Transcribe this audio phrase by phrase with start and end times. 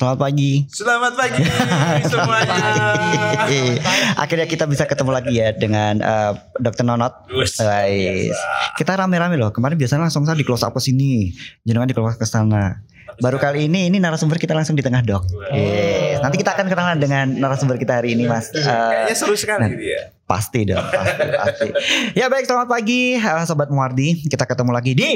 [0.00, 0.64] Selamat pagi.
[0.72, 1.44] Selamat pagi
[2.08, 2.56] semuanya.
[4.24, 7.28] Akhirnya kita bisa ketemu lagi ya dengan uh, Dokter Nonot.
[7.28, 8.32] Guys,
[8.80, 9.52] kita rame-rame loh.
[9.52, 11.36] Kemarin biasanya langsung saya di close up ke sini,
[11.68, 12.80] jenengan di close up ke sana.
[13.20, 15.28] Baru kali ini ini narasumber kita langsung di tengah dok.
[15.52, 16.24] Yes.
[16.24, 18.48] Nanti kita akan kenalan dengan narasumber kita hari ini mas.
[18.56, 19.76] Uh, Kayaknya seru sekali nah.
[19.76, 20.16] dia.
[20.24, 21.68] pasti dong, pasti, pasti.
[22.24, 24.24] Ya baik, selamat pagi uh, sobat Muardi.
[24.24, 25.10] Kita ketemu lagi di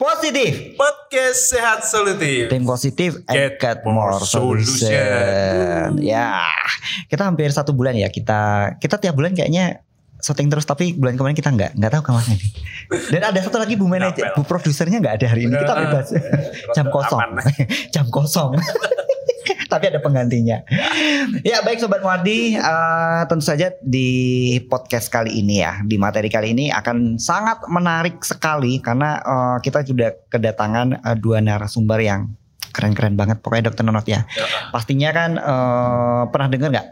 [0.00, 0.80] Positif.
[0.80, 2.48] Podcast sehat solutif.
[2.48, 4.88] Tim positif and Get get more more solution.
[4.88, 6.00] solution.
[6.00, 6.48] Ya,
[7.12, 8.08] kita hampir satu bulan ya.
[8.08, 9.84] Kita kita tiap bulan kayaknya
[10.20, 12.50] syuting terus tapi bulan kemarin kita nggak nggak tahu ke mana nih.
[13.10, 15.54] Dan ada satu lagi bu manajer, bu produsernya nggak ada hari ini.
[15.56, 16.06] Kita bebas
[16.76, 17.20] jam kosong,
[17.94, 18.50] jam kosong.
[19.70, 20.66] tapi ada penggantinya.
[21.46, 26.52] Ya baik sobat Muardi, eh, tentu saja di podcast kali ini ya, di materi kali
[26.52, 32.34] ini akan sangat menarik sekali karena eh, kita sudah kedatangan eh, dua narasumber yang
[32.70, 34.26] keren-keren banget pokoknya dokter Nonot ya.
[34.74, 36.88] Pastinya kan eh, pernah dengar nggak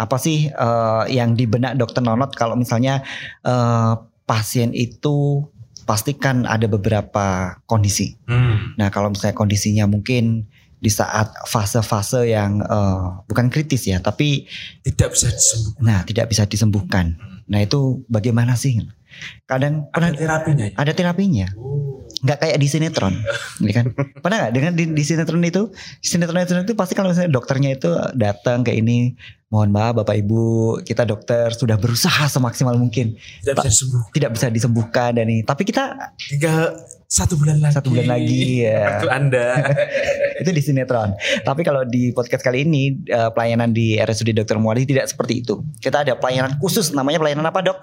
[0.00, 3.04] apa sih eh, yang di benak dokter Nonot kalau misalnya
[3.44, 3.92] eh,
[4.24, 5.44] pasien itu
[5.84, 8.16] pastikan ada beberapa kondisi.
[8.24, 8.72] Hmm.
[8.80, 10.46] Nah kalau misalnya kondisinya mungkin
[10.80, 14.48] di saat fase-fase yang eh, bukan kritis ya, tapi
[14.80, 15.82] Tidak bisa disembuhkan.
[15.84, 17.06] nah tidak bisa disembuhkan.
[17.50, 18.80] Nah itu bagaimana sih?
[19.44, 20.74] Kadang pernah Ada terapinya ya.
[20.78, 22.06] ada terapinya, Oh.
[22.20, 23.14] Nggak kayak di sinetron,
[23.64, 23.84] ini kan?
[23.94, 25.72] Pernah nggak dengan di, di sinetron itu?
[26.04, 29.16] Sinetron itu pasti kalau misalnya dokternya itu datang ke ini,
[29.48, 34.10] mohon maaf bapak ibu, kita dokter sudah berusaha semaksimal mungkin, Tidak bisa disembuhkan.
[34.12, 35.42] tidak bisa disembuhkan dan ini.
[35.42, 36.76] Tapi kita Tinggal
[37.10, 37.74] satu bulan lagi.
[37.74, 38.86] Satu bulan lagi, ya.
[38.86, 39.46] Waktu anda.
[40.46, 41.18] itu di sinetron.
[41.42, 44.62] Tapi kalau di podcast kali ini eh, pelayanan di RSUD Dr.
[44.62, 45.58] Muali tidak seperti itu.
[45.82, 47.78] Kita ada pelayanan khusus namanya pelayanan apa, Dok?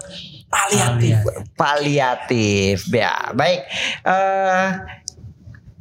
[0.48, 1.16] Paliatif.
[1.60, 2.88] Paliatif.
[2.88, 3.68] Ya, baik.
[4.08, 4.98] Eh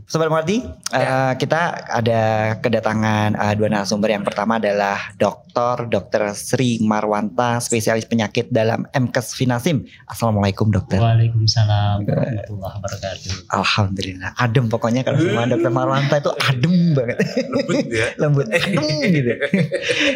[0.07, 0.63] Sobat Muardi,
[0.95, 4.15] eh, kita ada kedatangan eh, dua narasumber.
[4.15, 5.91] Yang pertama adalah Dr.
[5.91, 6.31] Dr.
[6.31, 9.83] Sri Marwanta, spesialis penyakit dalam MKes Finasim.
[10.07, 11.03] Assalamualaikum, Dokter.
[11.03, 13.51] Waalaikumsalam warahmatullahi wabarakatuh.
[13.51, 15.73] Alhamdulillah, adem pokoknya kalau sama Dr.
[15.75, 17.17] Marwanta itu adem banget.
[17.51, 18.07] Lembut ya.
[18.23, 19.33] lembut adem gitu.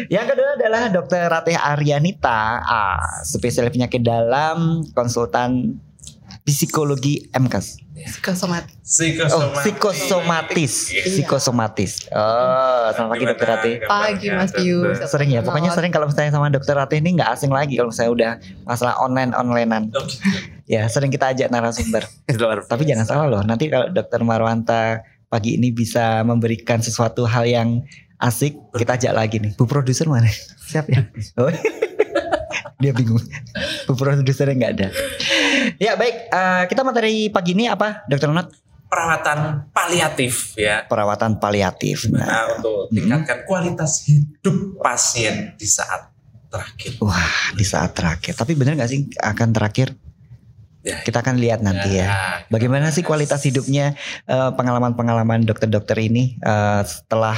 [0.07, 1.21] Yang kedua adalah Dr.
[1.27, 5.83] Ratih Aryanita, ah, spesialis penyakit dalam konsultan
[6.43, 7.77] psikologi MKes.
[8.01, 8.73] Psikosomatis.
[9.29, 9.61] Oh, Psikosomatis.
[9.61, 10.73] psikosomatis,
[11.05, 11.91] psikosomatis.
[12.09, 13.75] Oh, selamat pagi Dokter Ratih.
[13.85, 14.97] Pagi Mas Pius.
[15.05, 18.09] Sering ya, pokoknya sering kalau misalnya sama Dokter Ratih ini nggak asing lagi kalau saya
[18.09, 19.93] udah masalah online onlinean.
[19.93, 20.17] Oh, gitu.
[20.65, 22.07] Ya, sering kita ajak narasumber.
[22.65, 27.85] Tapi jangan salah loh, nanti kalau Dokter Marwanta pagi ini bisa memberikan sesuatu hal yang
[28.17, 29.51] asik, kita ajak lagi nih.
[29.57, 30.29] Bu produser mana?
[30.69, 31.05] Siap ya?
[31.41, 31.51] Oh.
[32.81, 33.21] Dia bingung.
[33.85, 34.87] Bu produsernya nggak ada.
[35.77, 38.49] Ya baik, eh, kita materi pagi ini apa, Dokter Nonat?
[38.85, 40.83] Perawatan paliatif ya.
[40.83, 42.11] Perawatan paliatif.
[42.11, 46.11] Nah, Nah, untuk meningkatkan kualitas hidup pasien di saat
[46.51, 46.99] terakhir.
[46.99, 48.35] wah di saat terakhir.
[48.35, 49.95] Tapi benar nggak sih akan terakhir?
[50.81, 52.09] Ya, Kita akan lihat nanti ya.
[52.49, 53.93] Bagaimana sih kualitas hidupnya
[54.25, 57.37] eh, pengalaman-pengalaman dokter-dokter ini eh, setelah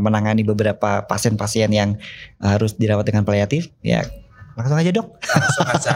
[0.00, 1.98] menangani beberapa pasien-pasien yang
[2.40, 3.68] harus dirawat dengan paliatif?
[3.82, 4.06] Ya,
[4.56, 5.06] langsung aja dok.
[5.20, 5.92] langsung aja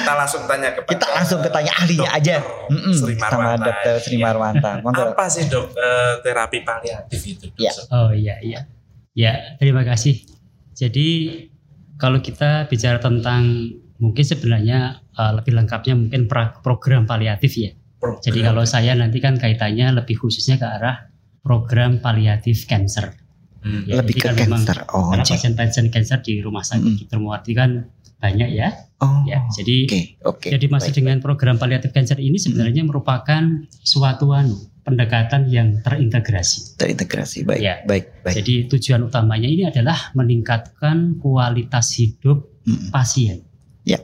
[0.00, 2.36] kita langsung tanya kepada Kita langsung ke tanya ahlinya Dokter aja.
[2.66, 3.64] Mm-mm, Sri sama Marwanta.
[3.68, 4.24] dokter Sri Iya.
[4.24, 4.70] Marwanta.
[4.80, 5.02] Monggo.
[5.12, 7.60] apa sih dok eh, terapi paliatif itu dok?
[7.60, 7.72] Ya.
[7.92, 8.60] Oh iya iya.
[9.12, 10.24] Ya, terima kasih.
[10.72, 11.08] Jadi
[11.94, 13.70] kalau kita bicara tentang
[14.00, 17.70] mungkin sebenarnya uh, lebih lengkapnya mungkin pra- program paliatif ya.
[18.00, 18.24] Program.
[18.24, 23.14] Jadi kalau saya nanti kan kaitannya lebih khususnya ke arah program paliatif cancer.
[23.62, 23.86] Hmm.
[23.86, 24.78] Ya, Lebih jadi ke kan memang cancer.
[24.90, 27.06] Oh, Karena pasien-pasien cancer di rumah sakit.
[27.06, 27.18] Dr.
[27.18, 27.70] Muardi kan
[28.18, 28.74] banyak ya.
[28.98, 30.48] Oh, Ya, jadi Oke, oke.
[30.48, 30.98] Jadi masih baik.
[30.98, 33.42] dengan program paliatif cancer ini sebenarnya merupakan
[33.76, 36.74] suatu anu, pendekatan yang terintegrasi.
[36.76, 37.42] terintegrasi.
[37.42, 37.82] Baik, Ya.
[37.82, 38.34] baik, baik.
[38.36, 42.90] Jadi tujuan utamanya ini adalah meningkatkan kualitas hidup Mm-mm.
[42.90, 43.42] pasien.
[43.82, 44.02] Ya.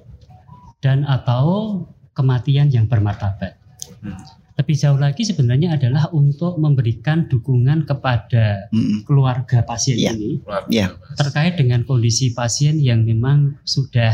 [0.78, 3.54] Dan atau kematian yang bermartabat.
[3.99, 4.19] Hmm.
[4.58, 9.06] Lebih jauh lagi sebenarnya adalah untuk memberikan dukungan kepada Mm-mm.
[9.06, 10.10] keluarga pasien Ya.
[10.10, 10.90] ini Luar Ya.
[10.90, 11.14] biasa.
[11.14, 14.10] terkait dengan kondisi pasien yang memang sudah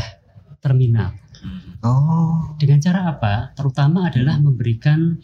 [0.61, 1.17] terminal.
[1.81, 3.53] Oh, Dengan cara apa?
[3.53, 5.17] Terutama adalah memberikan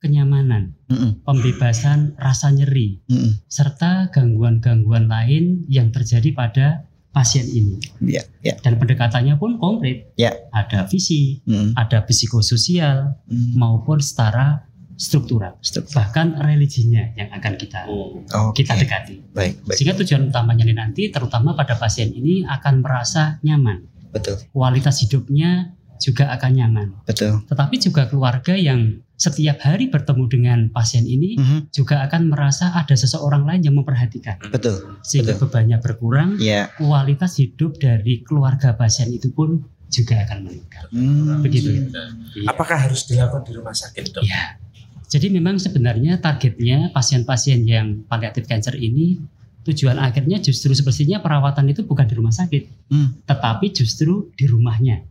[0.00, 1.24] kenyamanan, Mm-mm.
[1.24, 3.40] pembebasan rasa nyeri, Mm-mm.
[3.48, 6.66] serta gangguan-gangguan lain yang terjadi pada
[7.14, 7.78] pasien ini.
[8.02, 8.58] ya, ya.
[8.58, 10.10] Dan pendekatannya pun konkret.
[10.14, 10.34] Ya.
[10.50, 11.72] Ada visi, Mm-mm.
[11.74, 13.54] ada psikososial, Mm.
[13.54, 15.58] maupun secara struktural.
[15.58, 15.94] Struktur.
[15.96, 18.18] Bahkan religinya yang akan kita Oh.
[18.44, 18.62] Oke.
[18.62, 19.22] kita dekati.
[19.30, 19.74] Baik, baik.
[19.74, 23.86] Sehingga tujuan utamanya nanti terutama pada pasien ini akan merasa nyaman.
[24.10, 26.88] Betul, Kualitas hidupnya juga akan nyaman.
[27.02, 27.42] betul.
[27.44, 32.92] Tetapi juga keluarga yang setiap hari bertemu dengan pasien ini Mhm, juga akan merasa ada
[32.92, 35.00] seseorang lain yang memperhatikan Betul.
[35.00, 36.68] sehingga bebannya berkurang Ya.
[36.76, 41.40] kualitas hidup dari keluarga pasien itu pun juga akan meningkat Hmm.
[41.40, 42.50] begitu Iya.
[42.50, 44.22] Apakah harus dilakukan di rumah sakit dok?
[44.22, 44.60] Ya.
[45.06, 49.22] Jadi memang sebenarnya targetnya pasien-pasien yang palliative cancer ini
[49.62, 53.16] tujuan akhirnya justru sepertinya perawatan itu bukan di rumah sakit, Hmm.
[53.22, 55.06] tetapi justru di rumahnya.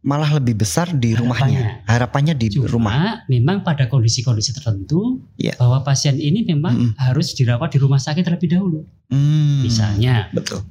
[0.00, 1.82] Malah lebih besar di rumahnya.
[1.84, 3.22] Harapannya di Cuma rumah.
[3.26, 5.54] memang pada kondisi-kondisi tertentu Iya.
[5.56, 6.92] bahwa pasien ini memang Mm-mm.
[6.96, 8.80] harus dirawat di rumah sakit terlebih dahulu.
[9.10, 9.62] Hmm.
[9.62, 10.62] Misalnya Betul.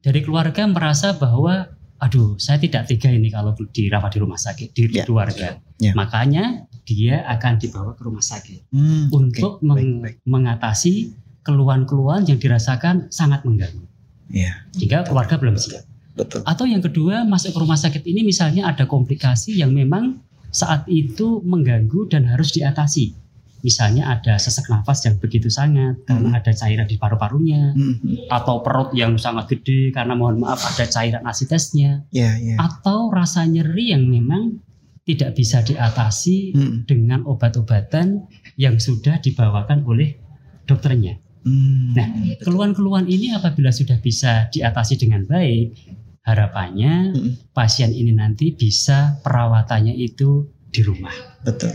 [0.00, 4.82] dari keluarga merasa bahwa aduh saya tidak tega ini kalau dirawat di rumah sakit di
[4.90, 5.04] Ya.
[5.04, 5.56] keluarga.
[5.76, 5.92] Ya.
[5.92, 8.68] Makanya dia akan dibawa ke rumah sakit.
[8.68, 9.16] Hmm, oke.
[9.16, 10.28] untuk meng- Baik, baik.
[10.28, 10.94] mengatasi
[11.42, 13.84] keluhan-keluhan yang dirasakan sangat mengganggu.
[14.28, 14.66] Iya.
[14.72, 15.84] Jika keluarga belum siap.
[16.16, 16.40] Betul.
[16.42, 20.18] Atau yang kedua masuk ke rumah sakit ini misalnya ada komplikasi yang memang
[20.48, 23.12] saat itu mengganggu dan harus diatasi.
[23.60, 27.98] Misalnya ada sesak nafas yang begitu sangat karena ada cairan di paru-parunya Hmm,
[28.30, 32.54] atau perut yang sangat gede karena mohon maaf ada cairan asitesnya Iya, iya.
[32.62, 34.62] atau rasa nyeri yang memang
[35.02, 40.14] tidak bisa diatasi Hmm, dengan obat-obatan yang sudah dibawakan oleh
[40.64, 41.18] dokternya.
[41.42, 41.90] hmm.
[41.96, 42.06] Nah,
[42.38, 45.74] Keluhan-keluhan ini apabila sudah bisa diatasi dengan baik,
[46.26, 47.32] harapannya Mm-mm.
[47.54, 51.14] pasien ini nanti bisa perawatannya itu di rumah.
[51.46, 51.70] betul.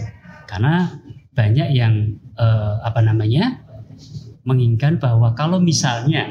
[0.46, 0.92] Karena
[1.32, 3.64] banyak yang eh, apa namanya
[4.44, 6.28] menginginkan bahwa kalau misalnya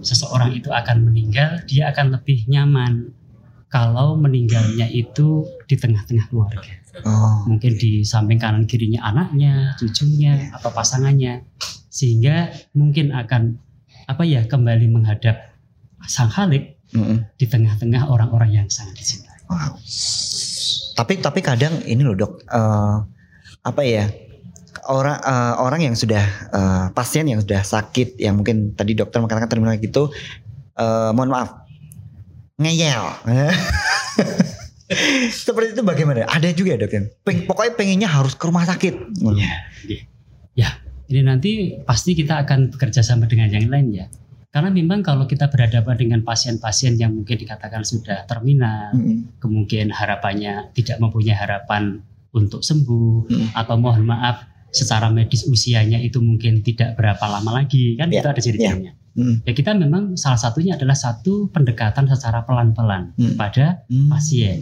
[0.00, 3.12] seseorang itu akan meninggal, dia akan lebih nyaman
[3.68, 7.46] kalau meninggalnya itu di tengah-tengah keluarga Oh.
[7.46, 11.46] mungkin di samping kanan kirinya anaknya, cucunya atau pasangannya
[11.86, 13.54] sehingga mungkin akan
[14.10, 15.54] apa ya kembali menghadap
[16.10, 16.79] sang Halik
[17.38, 19.46] Di tengah-tengah orang-orang yang sangat dicintai.
[19.50, 19.78] Wow.
[20.98, 22.96] Tapi tapi kadang ini loh dok, eh,
[23.60, 24.06] apa ya
[24.90, 29.48] orang eh, orang yang sudah eh, pasien yang sudah sakit, yang mungkin tadi dokter mengatakan
[29.50, 30.10] terminologi gitu,
[30.78, 31.66] eh, mohon maaf,
[32.58, 33.04] ngeyel.
[35.30, 36.26] Seperti itu bagaimana?
[36.26, 38.94] Ada juga dok yang peng- pokoknya pengennya harus ke rumah sakit.
[39.38, 39.54] Ya,
[40.58, 40.70] ya.
[41.10, 44.06] Ini nanti pasti kita akan bekerja sama dengan yang lain ya.
[44.50, 49.38] Karena memang kalau kita berhadapan dengan pasien-pasien yang mungkin dikatakan sudah terminal, Mm-mm.
[49.38, 53.48] kemungkinan harapannya tidak mempunyai harapan untuk sembuh Hmm.
[53.54, 58.28] atau mohon maaf secara medis usianya itu mungkin tidak berapa lama lagi kan Ya, itu
[58.28, 58.92] ada ciri-cirinya.
[59.10, 59.42] Mm.
[59.42, 63.34] Ya kita memang salah satunya adalah satu pendekatan secara pelan-pelan Hmm.
[63.34, 64.06] pada Mm.
[64.08, 64.58] pasien.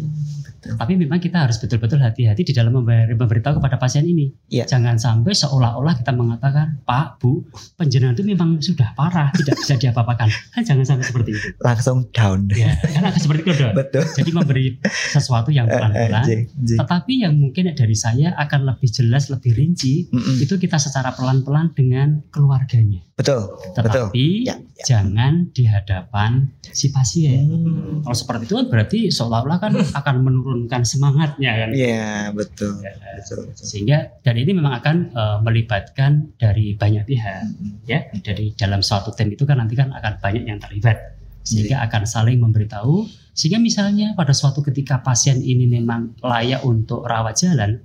[0.76, 4.28] Tapi memang kita harus betul-betul hati-hati di dalam memberi- memberitahu kepada pasien ini.
[4.50, 4.66] Iya.
[4.66, 7.46] Jangan sampai seolah-olah kita mengatakan, Pak, Bu,
[7.78, 10.28] penjenengan itu memang sudah parah, tidak bisa diapa-apakan.
[10.52, 11.48] Kan jangan sampai seperti itu.
[11.62, 12.50] Langsung down.
[12.50, 13.64] Ya, kan agak seperti itu.
[13.70, 14.04] Betul.
[14.18, 14.66] Jadi memberi
[15.14, 16.24] sesuatu yang Eh, eh, pelan-pelan,
[16.64, 20.40] tetapi yang mungkin dari saya akan lebih jelas, lebih rinci, Mm-mm.
[20.40, 23.04] itu kita secara pelan-pelan dengan keluarganya.
[23.14, 23.52] Betul.
[23.74, 24.08] Betul.
[24.08, 24.84] Tetapi Ya, ya.
[24.86, 27.50] jangan di hadapan si pasien.
[27.50, 28.00] Hmm.
[28.00, 30.14] Kalau seperti itu kan berarti seolah-olah kan akan
[30.58, 31.68] menurunkan semangatnya kan.
[31.70, 32.82] Iya betul.
[32.82, 33.46] Ya, Betul.
[33.46, 33.62] betul.
[33.62, 37.42] Sehingga dan ini memang akan eh, melibatkan dari banyak pihak
[37.86, 38.10] ya.
[38.18, 41.14] Dari dalam suatu tim itu kan nanti kan akan banyak yang terlibat.
[41.46, 47.38] Sehingga akan saling memberitahu sehingga misalnya pada suatu ketika pasien ini memang layak untuk rawat
[47.38, 47.78] jalan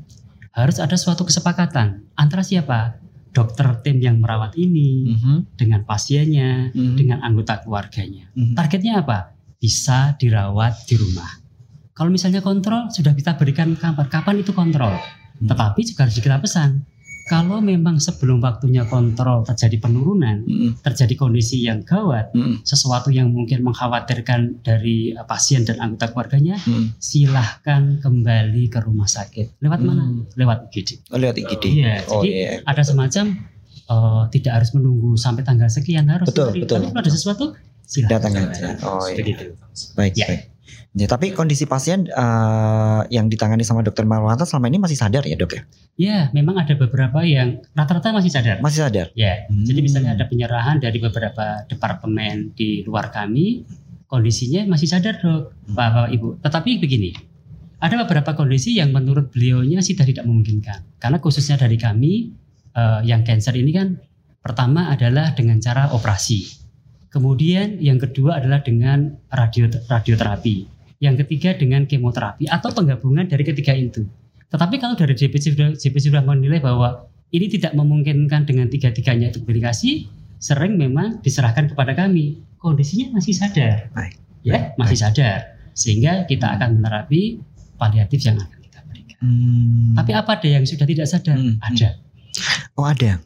[0.52, 2.98] harus ada suatu kesepakatan antara siapa?
[3.34, 5.58] Dokter tim yang merawat ini Mhm.
[5.58, 6.94] dengan pasiennya, Mhm.
[6.94, 8.30] dengan anggota keluarganya.
[8.38, 8.54] Mhm.
[8.54, 9.34] Targetnya apa?
[9.58, 11.42] Bisa dirawat di rumah.
[11.94, 14.10] Kalau misalnya kontrol sudah kita berikan kapan?
[14.10, 14.98] Kapan itu kontrol?
[14.98, 15.46] Hmm.
[15.46, 16.90] Tetapi juga harus kita pesan.
[17.24, 20.84] Kalau memang sebelum waktunya kontrol terjadi penurunan, Mhm.
[20.84, 22.68] terjadi kondisi yang gawat, Mhm.
[22.68, 27.00] sesuatu yang mungkin mengkhawatirkan dari eh, pasien dan anggota keluarganya, Mhm.
[27.00, 29.56] silahkan kembali ke rumah sakit.
[29.62, 30.04] Lewat mana?
[30.04, 30.28] Hmm.
[30.36, 31.00] Lewat UGD.
[31.14, 31.64] Oh, lihat IGD.
[31.72, 32.50] Iya, Oh jadi iya.
[32.66, 33.26] ada semacam
[33.84, 36.80] eh, tidak harus menunggu sampai tanggal sekian harus Betul, Tapi betul.
[36.82, 37.46] kalau ada sesuatu
[37.84, 38.80] silahkan Datang aja.
[38.82, 39.20] Oh iya.
[39.20, 39.46] Begitu.
[39.94, 40.28] Baik, Ya.
[40.28, 40.42] baik.
[40.94, 45.34] Ya, tapi kondisi pasien eh, yang ditangani sama dokter Marwanta selama ini masih sadar ya
[45.34, 45.62] dok ya?
[45.98, 48.62] Ya, memang ada beberapa yang rata-rata masih sadar.
[48.62, 49.10] Masih sadar?
[49.18, 49.66] Ya, Hmm.
[49.66, 53.66] jadi misalnya ada penyerahan dari beberapa departemen di luar kami,
[54.06, 55.74] kondisinya masih sadar dok, Hmm.
[55.74, 56.38] Bapak Ibu.
[56.46, 57.10] Tetapi begini,
[57.82, 61.02] ada beberapa kondisi yang menurut beliaunya sudah tidak memungkinkan.
[61.02, 62.38] Karena khususnya dari kami
[62.74, 63.98] eh, yang cancer ini kan
[64.42, 66.66] pertama adalah dengan cara operasi.
[67.14, 70.73] Kemudian yang kedua adalah dengan radio radioterapi.
[71.04, 74.08] Yang ketiga dengan kemoterapi atau penggabungan dari ketiga itu.
[74.48, 79.44] Tetapi kalau dari JPC sudah, JPC sudah menilai bahwa ini tidak memungkinkan dengan tiga-tiganya itu
[79.44, 80.08] komunikasi,
[80.40, 82.40] sering memang diserahkan kepada kami.
[82.62, 83.92] Kondisinya masih sadar.
[83.92, 84.16] Baik.
[84.48, 85.60] Ya, masih sadar.
[85.76, 87.42] Sehingga kita akan menerapi
[87.76, 89.20] paliatif yang akan kita berikan.
[89.20, 89.98] Hmm.
[89.98, 91.36] Tapi apa ada yang sudah tidak sadar?
[91.36, 91.60] Hmm.
[91.60, 91.90] Ada,
[92.78, 93.20] oh ada.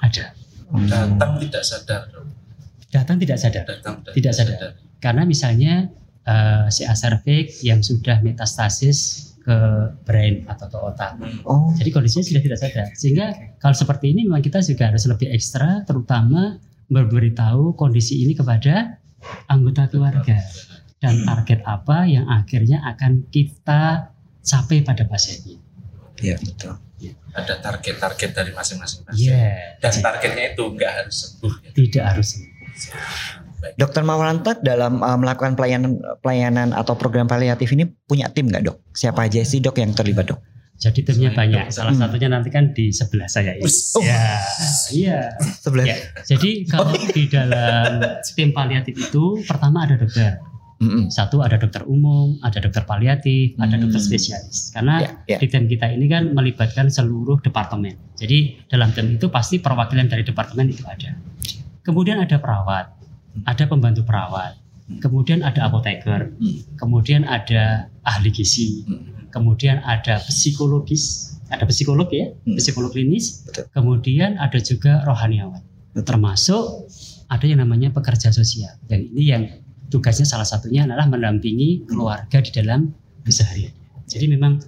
[0.00, 0.24] ada.
[0.70, 0.86] Hmm.
[0.88, 2.02] Datang tidak sadar.
[2.88, 3.64] Datang tidak sadar.
[3.66, 4.70] Datang Tidak sadar.
[5.02, 5.92] Karena misalnya
[6.28, 9.58] eh, CA cervix yang sudah metastasis ke
[10.04, 11.16] brain atau ke otak.
[11.16, 11.40] Hmm.
[11.48, 11.72] Oh.
[11.72, 12.86] Jadi kondisinya sudah tidak sadar.
[12.92, 16.60] Sehingga kalau seperti ini memang kita juga harus lebih ekstra, terutama
[16.92, 19.00] memberitahu kondisi ini kepada
[19.48, 20.44] anggota keluarga
[21.00, 24.12] dan target apa yang akhirnya akan kita
[24.44, 25.56] capai pada pasien ini.
[26.18, 26.74] Iya betul.
[27.30, 29.30] Ada target-target dari masing-masing pasien.
[29.30, 29.78] Iya.
[29.78, 31.54] Dan targetnya itu nggak harus sembuh.
[31.62, 31.70] ya.
[31.72, 32.28] Tidak harus.
[33.58, 33.74] Baik.
[33.74, 38.78] Dokter Maulanta dalam uh, melakukan pelayanan pelayanan atau program paliatif ini punya tim nggak dok?
[38.94, 40.38] Siapa aja sih dok yang terlibat dok?
[40.78, 41.74] Jadi timnya banyak.
[41.74, 42.06] Salah Hmm.
[42.06, 43.66] satunya nanti kan di sebelah saya ini.
[43.66, 43.98] Us.
[43.98, 44.02] Oh.
[44.02, 44.38] Ya,
[44.94, 45.18] iya.
[45.58, 45.90] Sebelah.
[45.90, 47.98] Ya, Jadi kalau di dalam
[48.30, 50.38] tim paliatif itu pertama ada dokter.
[50.78, 51.10] Mm-mm.
[51.10, 53.90] Satu ada dokter umum, ada dokter paliatif, ada Hmm.
[53.90, 54.70] dokter spesialis.
[54.70, 55.38] Karena Ya, ya.
[55.42, 57.98] di tim kita ini kan melibatkan seluruh departemen.
[58.14, 61.18] Jadi dalam tim itu pasti perwakilan dari departemen itu ada.
[61.82, 62.94] Kemudian ada perawat,
[63.46, 64.56] ada pembantu perawat,
[65.00, 66.32] kemudian ada apoteker,
[66.76, 68.82] kemudian ada ahli gizi,
[69.30, 72.56] kemudian ada psikologis, ada psikolog ya, Hmm.
[72.56, 73.64] psikolog klinis, Betul.
[73.72, 75.60] kemudian ada juga rohaniawan,
[75.92, 76.04] Betul.
[76.04, 76.64] termasuk
[77.28, 78.72] ada yang namanya pekerja sosial.
[78.88, 79.42] Dan ini yang
[79.88, 82.92] tugasnya salah satunya adalah mendampingi keluarga di dalam
[83.24, 83.72] keseharian.
[84.08, 84.60] Jadi memang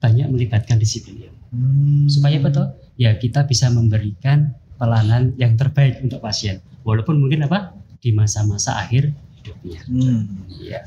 [0.00, 2.08] banyak melibatkan disiplin Hmm.
[2.08, 2.68] supaya apa toh?
[2.96, 7.75] Ya kita bisa memberikan pelayanan yang terbaik untuk pasien, walaupun mungkin apa
[8.06, 9.10] di masa-masa akhir
[9.42, 9.82] hidupnya.
[9.90, 10.46] Hmm.
[10.62, 10.86] Iya.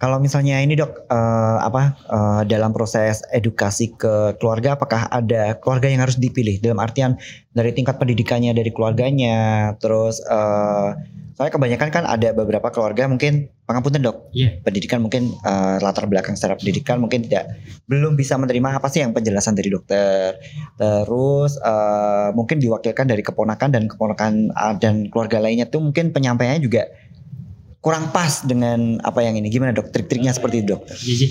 [0.00, 5.92] Kalau misalnya ini dok, eh, apa eh, dalam proses edukasi ke keluarga, apakah ada keluarga
[5.92, 6.56] yang harus dipilih?
[6.56, 7.20] Dalam artian
[7.52, 10.88] dari tingkat pendidikannya dari keluarganya, terus eh,
[11.36, 14.64] soalnya kebanyakan kan ada beberapa keluarga mungkin pengampunan dok, Iya.
[14.64, 19.12] pendidikan mungkin eh, latar belakang secara pendidikan mungkin tidak belum bisa menerima apa sih yang
[19.12, 20.40] penjelasan dari dokter,
[20.80, 26.64] terus eh, mungkin diwakilkan dari keponakan dan keponakan eh, dan keluarga lainnya tuh mungkin penyampaiannya
[26.64, 26.88] juga
[27.80, 31.28] kurang pas dengan apa yang ini gimana dok trik-triknya seperti itu dok Iya, iya.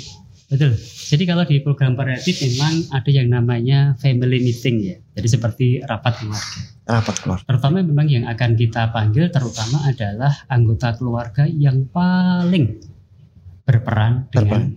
[0.48, 0.72] betul.
[1.10, 4.96] Jadi kalau di program paliatif memang ada yang namanya family meeting ya.
[5.14, 6.60] Jadi seperti rapat keluarga.
[6.86, 12.82] rapat keluar Terutama memang yang akan kita panggil terutama adalah anggota keluarga yang paling
[13.62, 14.74] berperan dengan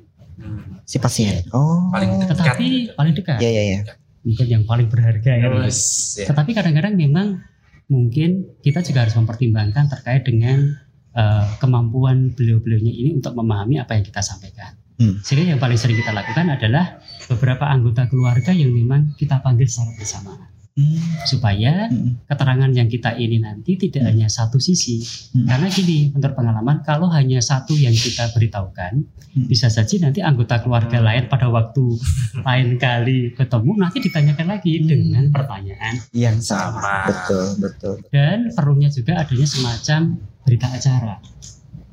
[0.84, 2.36] si pasien oh Paling dekat.
[2.36, 3.38] tetapi paling dekat.
[3.40, 3.80] ya ya ya
[4.22, 5.48] Mungkin yang paling berharga ya.
[5.48, 5.78] Terus,
[6.14, 6.30] ya.
[6.30, 7.42] Tetapi kadang-kadang memang
[7.88, 10.78] mungkin kita juga harus mempertimbangkan terkait dengan
[11.12, 14.74] eh, kemampuan beliau-beliaunya ini untuk memahami apa yang kita sampaikan.
[14.96, 15.18] Hmm.
[15.20, 19.92] Sehingga yang paling sering kita lakukan adalah beberapa anggota keluarga yang memang kita panggil secara
[19.96, 20.96] bersamaan Hmm,
[21.28, 24.16] supaya hmm, keterangan yang kita ini nanti tidak Hmm.
[24.16, 25.04] hanya satu sisi.
[25.36, 25.44] Hmm.
[25.44, 29.04] Karena gini, menurut pengalaman kalau hanya satu yang kita beritahukan,
[29.36, 29.48] Hmm.
[29.52, 31.84] bisa saja nanti anggota keluarga lain pada waktu
[32.48, 34.88] lain kali ketemu nanti ditanyakan lagi Hmm.
[34.88, 36.80] dengan pertanyaan yang Sama.
[36.80, 40.00] sama betul betul dan perlunya juga adanya semacam
[40.42, 41.18] berita acara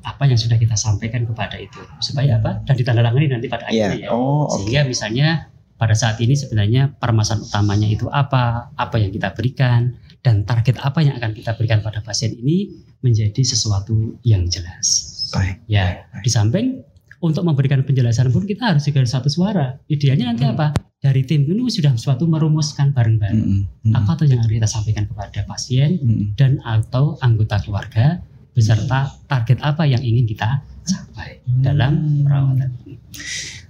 [0.00, 1.76] apa yang sudah kita sampaikan kepada itu?
[2.00, 2.64] Supaya apa?
[2.64, 3.92] Dan ditandatangani nanti pada Iya.
[3.92, 4.08] akhirnya ya.
[4.12, 4.64] Oh oke.
[4.64, 5.28] Sehingga misalnya
[5.76, 8.72] pada saat ini sebenarnya permasalahan utamanya itu apa?
[8.76, 9.96] Apa yang kita berikan?
[10.20, 12.68] Dan target apa yang akan kita berikan pada pasien ini
[13.00, 15.16] menjadi sesuatu yang jelas.
[15.32, 15.64] Baik.
[15.68, 16.84] Ya di samping
[17.20, 19.76] untuk memberikan penjelasan pun kita harus juga satu suara.
[19.88, 20.56] Idealnya nanti Hmm.
[20.56, 20.72] apa?
[21.00, 23.40] Dari tim ini sudah suatu merumuskan bareng-bareng.
[23.40, 26.36] Hmm, hmm, apa tuh yang harus kita sampaikan kepada pasien hmm.
[26.36, 28.20] dan atau anggota keluarga
[28.60, 32.94] beserta target apa yang ingin kita capai dalam perawatan ini.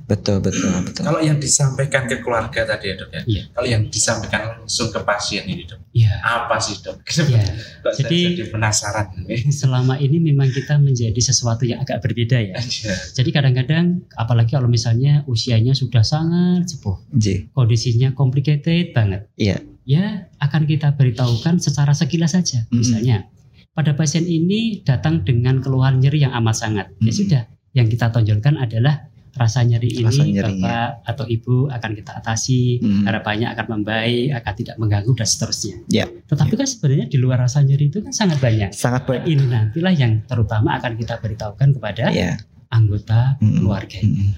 [0.03, 3.23] betul betul betul Kalau yang disampaikan ke keluarga tadi ya dok ya.
[3.25, 3.43] Iya.
[3.55, 5.79] Kalau yang disampaikan langsung ke pasien ini dok.
[5.95, 6.99] Ya, Apa sih dok?
[7.31, 7.39] ya.
[7.87, 9.47] Kok saya Jadi- jadi penasaran ini.
[9.55, 12.59] Selama ini memang kita menjadi sesuatu yang agak berbeda ya.
[12.59, 12.95] Iya.
[13.15, 19.31] Jadi kadang-kadang apalagi kalau misalnya usianya sudah sangat sepuh, J kondisinya complicated banget.
[19.39, 19.63] Iya.
[19.87, 20.07] Ya,
[20.39, 22.67] akan kita beritahukan secara sekilas saja.
[22.67, 22.79] Mm-mm.
[22.79, 23.31] Misalnya,
[23.71, 26.87] pada pasien ini datang dengan keluhan nyeri yang amat sangat.
[26.99, 27.15] Ya Mm-mm.
[27.15, 30.59] sudah, yang kita tonjolkan adalah rasa nyeri ini Rasa nyerinya.
[30.59, 33.07] Bapak atau Ibu akan kita atasi, Hmm.
[33.07, 35.75] harapannya akan membaik, akan tidak mengganggu dan seterusnya.
[35.87, 36.05] Ya.
[36.27, 38.75] Tetapi kan sebenarnya di luar rasa nyeri itu kan sangat banyak.
[38.75, 42.35] sangat baik Ini nantilah yang terutama akan kita beritahukan kepada ya
[42.69, 43.55] anggota Hmm.
[43.63, 43.99] keluarga.
[44.03, 44.35] Hmm,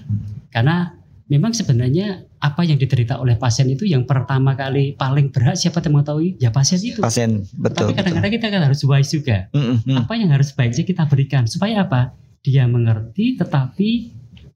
[0.49, 0.93] Karena
[1.31, 5.99] memang sebenarnya apa yang diderita oleh pasien itu yang pertama kali paling berhak siapa yang
[5.99, 6.29] mengetahui?
[6.39, 6.99] Ya pasien itu.
[6.99, 9.47] pasien Tapi betul betul kadang-kadang kita kan harus wise juga.
[9.55, 9.97] Hmm, hmm.
[10.03, 12.11] Apa yang harus baiknya kita berikan supaya apa?
[12.43, 13.89] Dia mengerti tetapi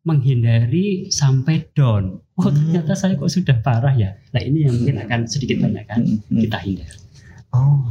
[0.04, 2.20] menghindari sampai down.
[2.40, 2.54] Oh Hmm.
[2.54, 4.16] ternyata saya kok sudah parah ya.
[4.36, 6.40] Nah ini yang mungkin akan sedikit banyak kan hmm.
[6.48, 7.00] kita hindari.
[7.56, 7.90] oh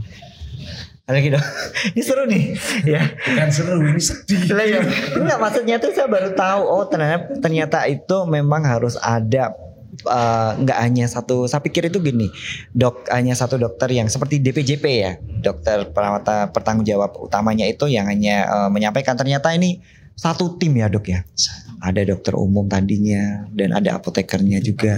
[1.07, 1.47] lagi dong.
[1.95, 2.45] Ini seru nih.
[2.83, 3.03] ya.
[3.15, 4.43] Bukan seru, ini sedih.
[4.51, 4.81] Lah ya.
[5.15, 9.55] Enggak maksudnya tuh saya baru tahu oh ternyata ternyata itu memang harus ada
[10.03, 12.27] eh, nggak hanya satu saya pikir itu gini
[12.75, 18.11] dok hanya satu dokter yang seperti DPJP ya dokter perawat pertanggung jawab utamanya itu yang
[18.11, 19.79] hanya eh, menyampaikan ternyata ini
[20.17, 21.21] satu tim ya dok ya
[21.85, 24.97] ada dokter umum tadinya dan ada apotekernya juga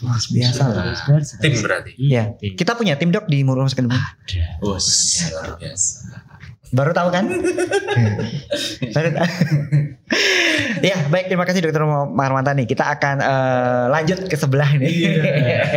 [0.00, 0.96] Wah, biasa loh.
[0.96, 1.44] Saudara-saudara.
[1.44, 1.92] Tim berarti.
[2.00, 2.52] Iya, ya tim.
[2.56, 4.44] kita punya tim dok di Murung Sekendung Ada.
[4.64, 4.80] Luar
[5.60, 6.26] biasa.
[6.74, 7.30] Baru tahu kan?
[8.96, 9.28] Baru tahu.
[10.82, 12.66] ya, baik terima kasih Dokter Marwanta nih.
[12.66, 14.90] Kita akan eh, lanjut ke sebelah nih.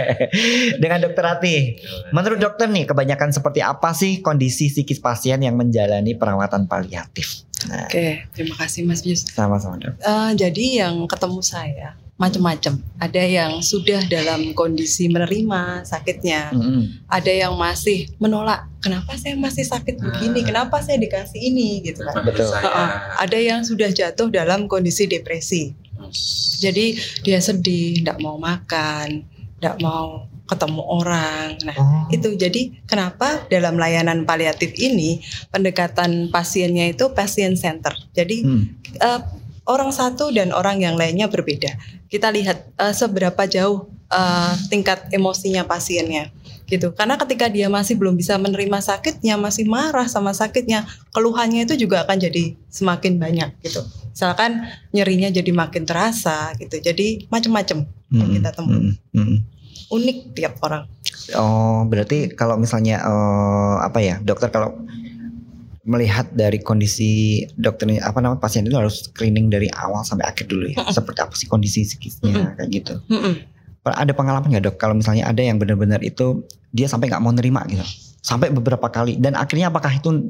[0.82, 1.56] Dengan Dokter Rati.
[2.10, 7.49] Menurut dokter nih, kebanyakan seperti apa sih kondisi psikis pasien yang menjalani perawatan paliatif?
[7.68, 9.28] Nah, Oke, terima kasih Mas Bius.
[9.28, 10.00] sama-sama dok.
[10.00, 12.80] Eh, jadi yang ketemu saya macam-macam.
[13.00, 17.08] Ada yang sudah dalam kondisi menerima sakitnya, Mm-mm.
[17.08, 18.68] ada yang masih menolak.
[18.80, 20.44] Kenapa saya masih sakit begini?
[20.44, 22.24] Kenapa saya dikasih ini gitu kan?
[22.24, 22.48] Betul.
[22.48, 22.90] Saya, Heeh.
[23.28, 25.76] Ada yang sudah jatuh dalam kondisi depresi.
[26.64, 26.96] Jadi
[27.28, 29.28] dia sedih, tidak mau makan,
[29.60, 31.54] tidak mau ketemu orang.
[31.62, 32.10] Nah, Oh.
[32.10, 35.22] itu jadi kenapa dalam layanan paliatif ini
[35.54, 37.94] pendekatan pasiennya itu pasien center.
[38.12, 38.74] Jadi Hmm.
[38.98, 39.22] eh,
[39.70, 41.78] orang satu dan orang yang lainnya berbeda.
[42.10, 46.34] Kita lihat eh, seberapa jauh eh, tingkat emosinya pasiennya
[46.66, 46.94] gitu.
[46.94, 52.06] Karena ketika dia masih belum bisa menerima sakitnya, masih marah sama sakitnya, keluhannya itu juga
[52.06, 53.82] akan jadi semakin banyak gitu.
[54.10, 56.78] Misalkan nyerinya jadi makin terasa gitu.
[56.78, 58.36] Jadi macam-macam yang Mm-mm.
[58.42, 58.74] kita temui.
[58.74, 58.94] Mm-mm.
[59.14, 59.38] Mm-mm.
[59.90, 60.86] Unik tiap orang.
[61.38, 64.78] Oh, berarti kalau misalnya eh, apa ya, dokter kalau
[65.90, 70.70] melihat dari kondisi dokternya apa namanya pasien itu harus screening dari awal sampai akhir dulu
[70.70, 70.86] ya.
[70.94, 72.94] Seperti apa sih kondisi psikisnya kayak gitu.
[73.10, 73.42] Mm-mm.
[73.90, 77.66] Ada pengalaman nggak dok kalau misalnya ada yang benar-benar itu dia sampai nggak mau nerima
[77.66, 77.82] gitu,
[78.22, 80.30] sampai beberapa kali dan akhirnya apakah itu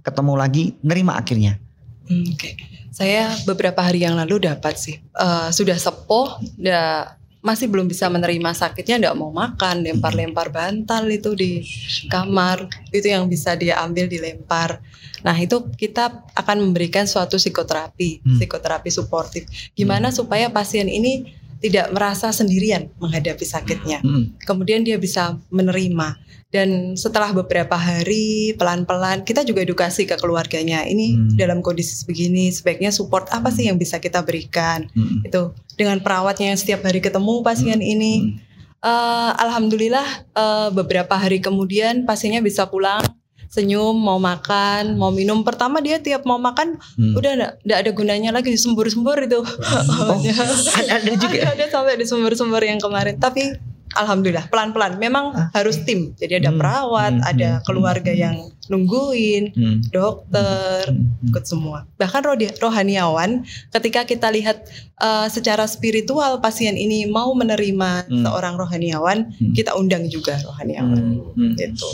[0.00, 1.60] ketemu lagi nerima akhirnya?
[2.08, 2.56] Hmm, Oke,
[2.88, 8.50] saya beberapa hari yang lalu dapat sih Eh, sudah sepuh, udah masih belum bisa menerima
[8.50, 11.62] sakitnya, tidak mau makan, lempar-lempar bantal itu di
[12.10, 14.82] kamar, itu yang bisa dia ambil dilempar.
[15.22, 18.36] Nah itu kita akan memberikan suatu psikoterapi, Hmm.
[18.42, 19.46] psikoterapi suportif.
[19.78, 24.38] Gimana supaya pasien ini tidak merasa sendirian menghadapi sakitnya Mm.
[24.46, 26.18] kemudian dia bisa menerima
[26.48, 31.36] dan setelah beberapa hari pelan-pelan kita juga edukasi ke keluarganya ini Hmm.
[31.36, 35.28] dalam kondisi begini sebaiknya support apa sih yang bisa kita berikan Mm.
[35.28, 35.42] itu
[35.76, 38.46] dengan perawatnya yang setiap hari ketemu pasien ini Mm.
[38.78, 40.06] Eh, alhamdulillah
[40.38, 43.02] eh, beberapa hari kemudian pasiennya bisa pulang
[43.48, 47.12] senyum mau makan mau minum pertama dia tiap mau makan Mm.
[47.14, 50.16] udah enggak ada gunanya lagi disembur-sembur itu Oh,
[50.78, 51.36] ada, ada juga.
[51.42, 53.16] ada, ada sampai di sumber-sumber yang kemarin.
[53.16, 53.56] Tapi
[53.90, 54.96] alhamdulillah pelan-pelan.
[54.96, 55.48] Memang Ah.
[55.52, 56.12] harus tim.
[56.14, 58.20] Jadi ada Hmm, perawat, hmm, ada hmm, keluarga hmm.
[58.20, 58.36] yang
[58.68, 59.76] nungguin, Mm.
[59.88, 61.26] dokter, Mm.
[61.26, 61.88] ikut semua.
[61.96, 68.22] Bahkan roh- rohaniawan ketika kita lihat eh, secara spiritual pasien ini mau menerima Hmm.
[68.24, 69.52] seorang rohaniawan, Hmm.
[69.52, 71.32] kita undang juga rohaniawan.
[71.32, 71.54] Mm.
[71.54, 71.88] Gitu.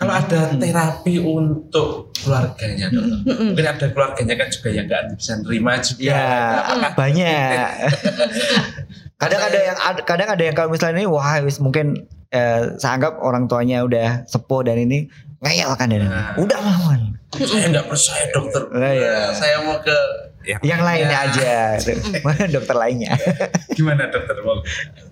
[0.00, 3.20] Kalau ada terapi untuk keluarganya, dokter.
[3.20, 3.52] Mm-mm.
[3.52, 6.00] Mungkin ada keluarganya kan juga yang nggak bisa nerima juga.
[6.00, 6.24] Ya,
[6.64, 7.68] Apakah banyak.
[9.20, 12.96] kadang ada yang ad- kadang ada yang kalau misalnya ini wah wis mungkin eh, saya
[12.96, 15.12] anggap orang tuanya udah sepuh dan ini
[15.44, 16.08] ngeyel kan ini.
[16.08, 16.32] Nah.
[16.40, 18.62] udah lawan saya nggak percaya dokter.
[18.72, 19.16] Lah, ya.
[19.36, 19.98] Saya mau ke
[20.44, 21.28] ya, yang lainnya ya.
[21.28, 21.52] aja
[22.26, 23.12] mana dokter lainnya
[23.76, 24.36] Gimana dokter?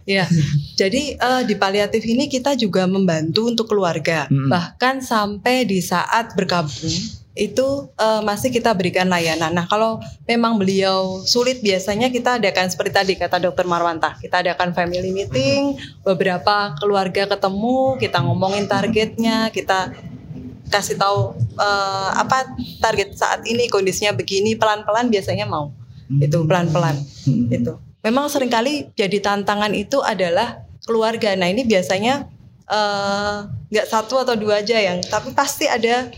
[0.08, 0.24] Ya,
[0.72, 4.48] jadi eh, di paliatif ini kita juga membantu untuk keluarga, Mm-mm.
[4.48, 6.96] bahkan sampai di saat berkabung
[7.38, 9.52] itu eh, masih kita berikan layanan.
[9.52, 14.72] Nah, kalau memang beliau sulit, biasanya kita adakan seperti tadi kata Dokter Marwanta, kita adakan
[14.72, 19.92] family meeting, beberapa keluarga ketemu, kita ngomongin targetnya, kita
[20.68, 25.72] kasih tahu eh, apa target saat ini kondisinya begini, pelan-pelan biasanya mau,
[26.08, 27.48] itu pelan-pelan Hmm.
[27.48, 27.72] itu.
[28.00, 31.34] Memang sering kali jadi tantangan itu adalah keluarga.
[31.34, 32.28] Nah ini biasanya
[32.64, 33.36] eh,
[33.68, 36.08] nggak satu atau dua aja yang, tapi pasti ada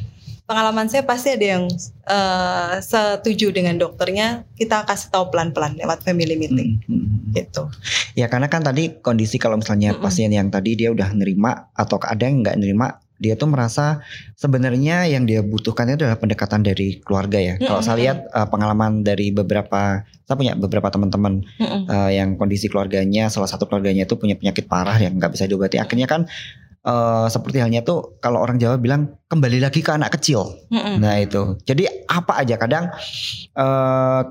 [0.44, 1.64] pengalaman saya pasti ada yang
[2.04, 4.42] eh, setuju dengan dokternya.
[4.54, 7.30] Kita kasih tahu pelan-pelan lewat family meeting Hmm.
[7.30, 7.70] gitu.
[8.18, 10.02] ya karena kan tadi kondisi kalau misalnya Mm-mm.
[10.02, 14.00] pasien yang tadi dia udah nerima atau ada yang nggak nerima dia tuh merasa
[14.40, 17.54] sebenarnya yang dia butuhkan itu adalah pendekatan dari keluarga ya.
[17.60, 21.84] Kalau saya lihat eh, pengalaman dari beberapa, saya punya beberapa teman-teman Mm-mm.
[21.84, 25.76] eh, yang kondisi keluarganya salah satu keluarganya itu punya penyakit parah yang nggak bisa diobati
[25.76, 26.24] akhirnya kan
[26.86, 31.02] eh, seperti halnya tuh kalau orang Jawa bilang kembali lagi ke anak kecil Mm-mm.
[31.02, 32.88] nah itu jadi apa aja kadang
[33.52, 34.22] eh,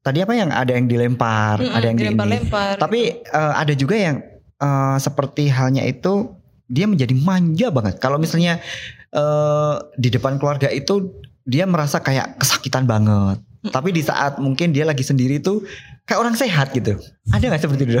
[0.00, 2.74] tadi apa yang ada yang dilempar Mm-mm, ada yang di ini dilempar-lempar.
[2.78, 4.16] tapi eh, ada juga yang
[4.62, 6.35] eh, seperti halnya itu
[6.66, 7.98] dia menjadi manja banget.
[7.98, 8.58] Kalau misalnya
[9.10, 13.38] eh, di depan keluarga itu dia merasa kayak kesakitan banget.
[13.66, 15.66] Tapi di saat mungkin dia lagi sendiri tuh
[16.06, 16.94] kayak orang sehat gitu.
[17.34, 17.98] Ada nggak seperti itu?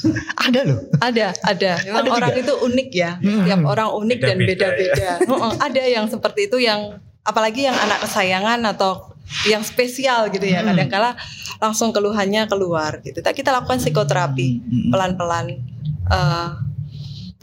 [0.46, 0.78] Ada loh.
[1.00, 1.72] Ada, ada.
[1.82, 2.42] Memang Ada orang juga?
[2.44, 3.10] itu unik ya.
[3.16, 3.44] Hmm.
[3.48, 5.10] Tiap orang unik dan Beda-beda.
[5.18, 9.16] Heeh, ada yang seperti itu yang apalagi yang anak kesayangan atau
[9.48, 10.60] yang spesial gitu ya.
[10.60, 10.76] Hmm.
[10.76, 11.16] Kadang-kala
[11.58, 13.18] langsung keluhannya keluar gitu.
[13.18, 14.90] Tapi kita lakukan psikoterapi Hmm.
[14.92, 15.46] pelan-pelan
[16.06, 16.48] eh,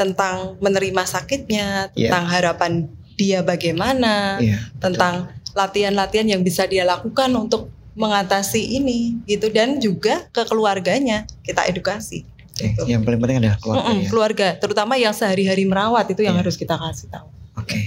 [0.03, 2.11] tentang menerima sakitnya, Iya.
[2.11, 2.71] tentang harapan
[3.15, 4.59] dia bagaimana, Iya.
[4.83, 11.63] tentang latihan-latihan yang bisa dia lakukan untuk mengatasi ini gitu dan juga ke keluarganya kita
[11.63, 12.25] edukasi.
[12.53, 12.85] Eh, Gitu.
[12.85, 14.09] yang paling penting adalah keluarga Mm-mm, ya.
[14.09, 16.41] keluarga, terutama yang sehari-hari merawat itu yang Iya.
[16.45, 17.27] harus kita kasih tahu.
[17.55, 17.79] Oke.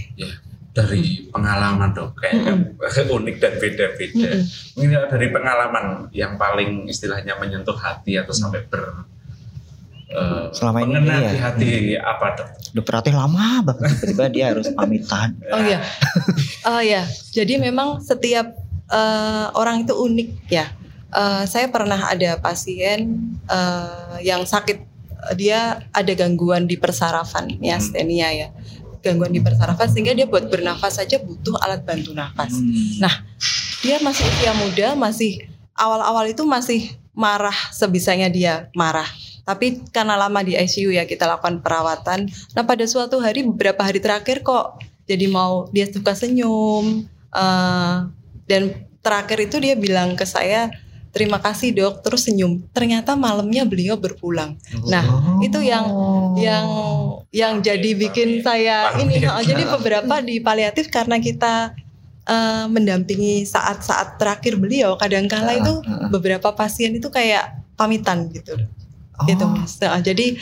[0.77, 2.53] dari pengalaman dok kayaknya
[3.17, 4.29] unik dan beda-beda.
[4.29, 4.45] Mm-mm.
[4.77, 9.09] Mungkin dari pengalaman yang paling istilahnya menyentuh hati atau sampai ber
[10.07, 11.31] eh, Selama ini iya.
[11.31, 12.49] di hati apa dok?
[12.73, 15.35] Dokter Ratih lama banget tiba-tiba dia harus pamitan.
[15.55, 15.79] Oh iya,
[16.67, 17.03] oh ya.
[17.33, 18.55] Jadi memang setiap
[18.91, 20.67] eh, orang itu unik ya.
[21.11, 24.79] Eh, saya pernah ada pasien eh, yang sakit,
[25.35, 27.87] dia ada gangguan di persarafan, ya, Hmm.
[27.87, 28.49] stenia ya,
[29.01, 32.55] gangguan di persarafan sehingga dia buat bernafas saja butuh alat bantu nafas.
[32.55, 33.01] Hmm.
[33.01, 33.15] Nah,
[33.81, 39.09] dia masih usia muda, masih awal-awal itu masih marah sebisanya dia marah.
[39.47, 42.27] Tapi karena lama di ICU ya kita lakukan perawatan.
[42.59, 47.97] Nah pada suatu hari beberapa hari terakhir kok jadi mau dia suka senyum eh,
[48.51, 48.63] dan
[49.07, 50.67] terakhir itu dia bilang ke saya
[51.15, 52.67] terima kasih dok terus senyum.
[52.75, 54.59] Ternyata malamnya beliau berpulang.
[54.91, 55.39] Nah Oh.
[55.39, 55.87] itu yang
[56.35, 56.67] yang
[57.31, 61.71] yang jadi bikin saya ini oh, jadi beberapa di paliatif karena kita
[62.27, 68.59] eh, mendampingi saat-saat terakhir beliau kadangkala itu beberapa pasien itu kayak pamitan gitu
[69.17, 69.25] Oh.
[69.25, 70.37] gitu mas Nah, jadi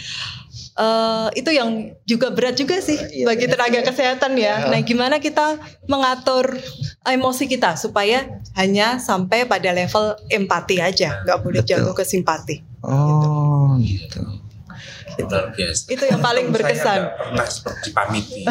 [0.74, 1.70] eh, itu yang
[2.02, 3.86] juga berat juga sih Iya, bagi tenaga sih.
[3.86, 4.68] kesehatan ya Ya.
[4.68, 5.56] nah gimana kita
[5.86, 6.58] mengatur
[7.04, 11.70] emosi kita supaya hanya sampai pada level empati aja nggak boleh Betul.
[11.80, 14.20] jatuh ke simpati Oh gitu.
[15.22, 15.82] Luar biasa.
[15.90, 18.42] itu yang paling Untung berkesan Saya pernah seperti pamiti.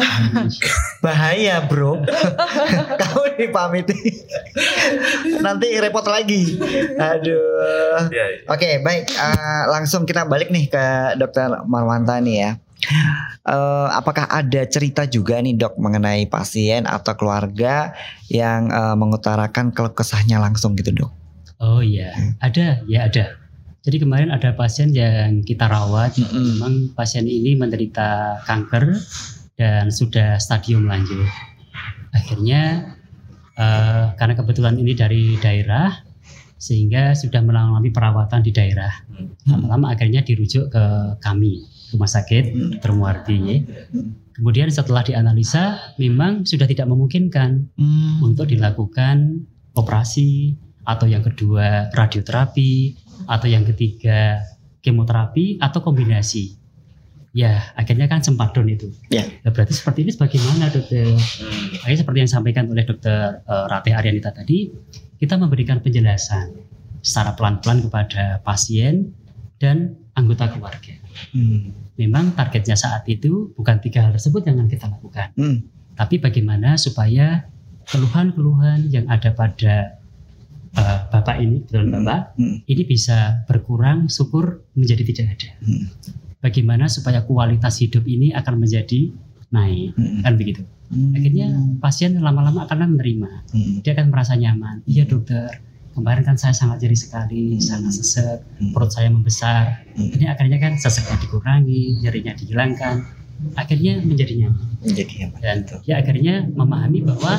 [1.04, 2.00] Bahaya bro.
[3.00, 4.00] Kamu dipamiti.
[5.44, 6.56] Nanti repot lagi.
[6.96, 8.08] Aduh.
[8.08, 8.46] Iya, iya.
[8.48, 9.04] Oke baik.
[9.12, 10.84] Eh, langsung kita balik nih ke
[11.20, 12.50] Dokter Marwanta nih ya.
[13.44, 17.92] Eh, apakah ada cerita juga nih dok mengenai pasien atau keluarga
[18.32, 21.12] yang eh, mengutarakan keluh kesahnya langsung gitu dok?
[21.62, 23.43] Oh iya, ada, ya ada.
[23.84, 26.56] Jadi kemarin ada pasien yang kita rawat, Mm-mm.
[26.56, 28.96] memang pasien ini menderita kanker
[29.60, 31.28] dan sudah stadium lanjut.
[32.16, 32.96] Akhirnya
[33.60, 35.92] eh, karena kebetulan ini dari daerah,
[36.56, 38.88] sehingga sudah mengalami perawatan di daerah.
[39.44, 40.84] Lama-lama akhirnya dirujuk ke
[41.20, 41.60] kami,
[41.92, 42.80] rumah sakit
[43.44, 43.60] ya.
[44.34, 48.24] Kemudian setelah dianalisa, memang sudah tidak memungkinkan Hmm.
[48.24, 49.44] untuk dilakukan
[49.76, 54.42] operasi atau yang kedua radioterapi atau yang ketiga
[54.84, 56.60] kemoterapi atau kombinasi.
[57.34, 58.94] Ya, akhirnya kan sempat down itu.
[59.10, 59.26] Ya.
[59.42, 61.02] Nah, berarti seperti ini bagaimana dokter?
[61.18, 61.82] Hmm.
[61.82, 64.70] Akhirnya seperti yang disampaikan oleh dokter eh, Ratih Aryanita tadi,
[65.18, 66.54] kita memberikan penjelasan
[67.02, 69.10] secara pelan-pelan kepada pasien
[69.58, 70.94] dan anggota keluarga.
[71.34, 71.74] Hmm.
[71.98, 75.62] Memang targetnya saat itu bukan tiga hal tersebut yang akan kita lakukan Hmm.
[75.94, 77.46] tapi bagaimana supaya
[77.86, 80.02] keluhan-keluhan yang ada pada
[80.76, 81.94] uh, bapak ini, betul Hmm.
[82.02, 82.56] bapak, Hmm.
[82.66, 85.50] ini bisa berkurang, syukur menjadi tidak ada.
[85.62, 85.86] Hmm.
[86.44, 89.14] Bagaimana supaya kualitas hidup ini akan menjadi
[89.54, 90.20] naik, Hmm.
[90.20, 90.62] kan begitu.
[90.94, 91.48] Akhirnya
[91.80, 93.80] pasien lama-lama akan menerima, Hmm.
[93.80, 94.84] dia akan merasa nyaman.
[94.84, 95.48] Iya dokter,
[95.96, 97.62] kemarin kan saya sangat nyeri sekali, Hmm.
[97.62, 98.70] sangat sesek, Hmm.
[98.74, 99.88] perut saya membesar.
[99.96, 100.10] Hmm.
[100.12, 103.23] Ini akhirnya kan seseknya dikurangi, nyerinya dihilangkan,
[103.54, 105.36] akhirnya menjadi nyaman Menjadi apa?
[105.40, 107.32] dan ya akhirnya memahami bahwa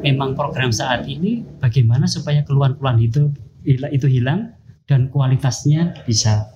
[0.00, 3.30] memang program saat ini bagaimana supaya keluhan-keluhan itu
[3.64, 4.52] itu hilang
[4.84, 6.52] dan kualitasnya bisa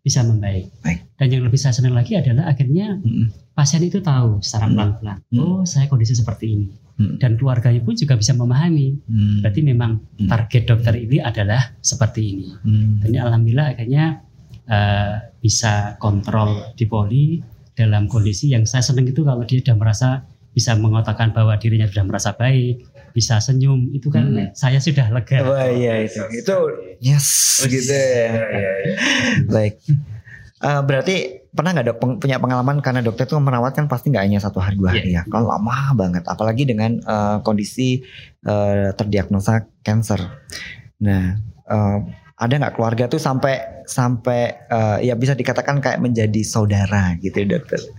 [0.00, 0.70] bisa membaik.
[0.86, 1.02] Baik.
[1.18, 3.26] Dan yang lebih saya senang lagi adalah akhirnya Hmm.
[3.52, 5.38] pasien itu tahu secara pelan-pelan, Hmm.
[5.42, 7.18] oh saya kondisi seperti ini, Hmm.
[7.18, 9.02] dan keluarganya pun juga bisa memahami.
[9.02, 9.42] Hmm.
[9.42, 10.28] Berarti memang Hmm.
[10.30, 12.48] target dokter ini adalah seperti ini.
[12.54, 13.02] Hmm.
[13.02, 14.22] Dan alhamdulillah akhirnya
[14.66, 17.38] eh, bisa kontrol di poli
[17.76, 20.08] dalam kondisi yang saya senang itu kalau dia sudah merasa
[20.50, 22.80] bisa mengatakan bahwa dirinya sudah merasa baik,
[23.12, 24.48] bisa senyum, itu kan Hmm.
[24.56, 25.44] saya sudah lega.
[25.44, 26.16] Wah iya itu.
[26.32, 26.56] Itu
[26.98, 28.00] yes gitu ya.
[28.00, 28.94] Iya, iya, iya.
[29.46, 29.74] Baik.
[30.56, 31.14] Eh, berarti
[31.52, 34.56] pernah nggak dok peng- punya pengalaman karena dokter tuh merawat kan pasti nggak hanya satu
[34.56, 35.28] hari dua hari ya.
[35.28, 38.00] Kalau lama banget, apalagi dengan eh, kondisi
[38.40, 40.24] eh, terdiagnosa cancer.
[41.04, 41.36] Nah,
[41.68, 41.98] eh,
[42.36, 47.56] ada nggak keluarga tuh sampai sampai eh, ya bisa dikatakan kayak menjadi saudara gitu ya
[47.56, 47.80] dokter.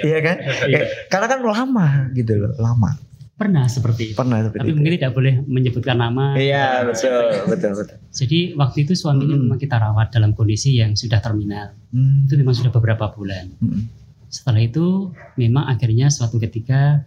[0.00, 0.36] Iya kan?
[0.64, 0.78] Iya.
[0.80, 2.96] Kayak- Karena kan lama gitu loh, lama.
[3.38, 4.18] Pernah seperti itu.
[4.18, 4.76] Pernah seperti Tapi itu.
[4.76, 6.34] mungkin tidak boleh menyebutkan nama.
[6.34, 7.96] Iya betul betul betul.
[8.10, 9.44] Jadi waktu itu suaminya Mm-mm.
[9.46, 11.70] memang kita rawat dalam kondisi yang sudah terminal.
[11.94, 12.26] Hmm.
[12.26, 13.54] Itu memang sudah beberapa bulan.
[13.62, 13.86] Hmm.
[14.26, 17.06] Setelah itu memang akhirnya suatu ketika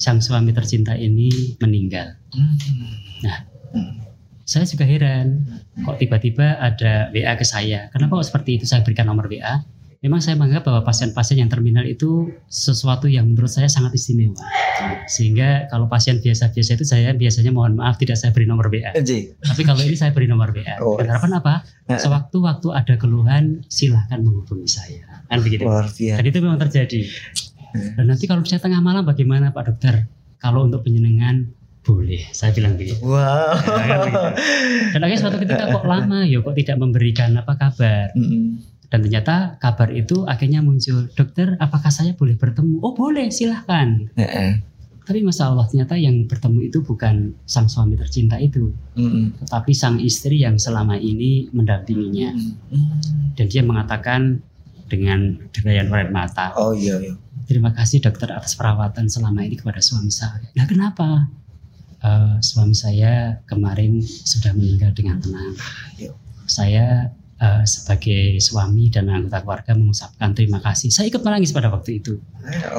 [0.00, 1.28] sang suami tercinta ini
[1.60, 2.16] meninggal.
[2.32, 2.56] Hmm.
[4.50, 5.46] Saya juga heran,
[5.86, 7.86] kok tiba-tiba ada WA ke saya.
[7.94, 9.62] Kenapa kok seperti itu saya berikan nomor WA?
[10.02, 14.42] Memang saya menganggap bahwa pasien-pasien yang terminal itu sesuatu yang menurut saya sangat istimewa.
[15.06, 18.90] Sehingga kalau pasien biasa-biasa itu saya biasanya mohon maaf tidak saya beri nomor WA.
[18.90, 20.74] Tapi kalau ini saya beri nomor WA.
[20.82, 20.98] Oh.
[20.98, 21.54] Dengan harapan apa?
[21.86, 22.00] Heeh.
[22.02, 25.22] Sewaktu-waktu ada keluhan silahkan menghubungi saya.
[25.30, 25.62] Kan begitu.
[25.62, 27.06] Dan itu memang terjadi.
[27.94, 30.10] Dan nanti kalau misalnya tengah malam bagaimana Pak Dokter?
[30.40, 33.00] Kalau untuk penyenangan boleh, saya bilang begitu.
[33.00, 33.56] Wow.
[33.56, 34.32] Ya, kan.
[34.92, 38.12] Dan akhirnya suatu ketika kok lama ya kok tidak memberikan apa kabar.
[38.12, 38.60] Hmm.
[38.90, 42.82] Dan ternyata kabar itu akhirnya muncul, dokter apakah saya boleh bertemu?
[42.82, 44.10] Oh boleh silahkan.
[44.18, 44.66] Heeh.
[45.00, 48.70] Tapi masa Allah ternyata yang bertemu itu bukan sang suami tercinta itu.
[48.98, 49.32] Hmm.
[49.42, 52.30] Tetapi sang istri yang selama ini mendampinginya.
[52.34, 52.98] Hmm.
[53.34, 54.42] Dan dia mengatakan
[54.90, 57.14] dengan derayan air mata, Oh iya iya.
[57.46, 60.50] terima kasih dokter atas perawatan selama ini kepada suami saya.
[60.58, 61.30] Nah kenapa?
[62.00, 65.52] Eh, suami saya kemarin sudah meninggal dengan tenang.
[66.00, 66.16] Iya.
[66.48, 66.86] Saya
[67.36, 70.88] eh, sebagai suami dan anggota keluarga mengucapkan terima kasih.
[70.88, 72.16] Saya ikut menangis pada waktu itu.
[72.48, 72.72] Ya.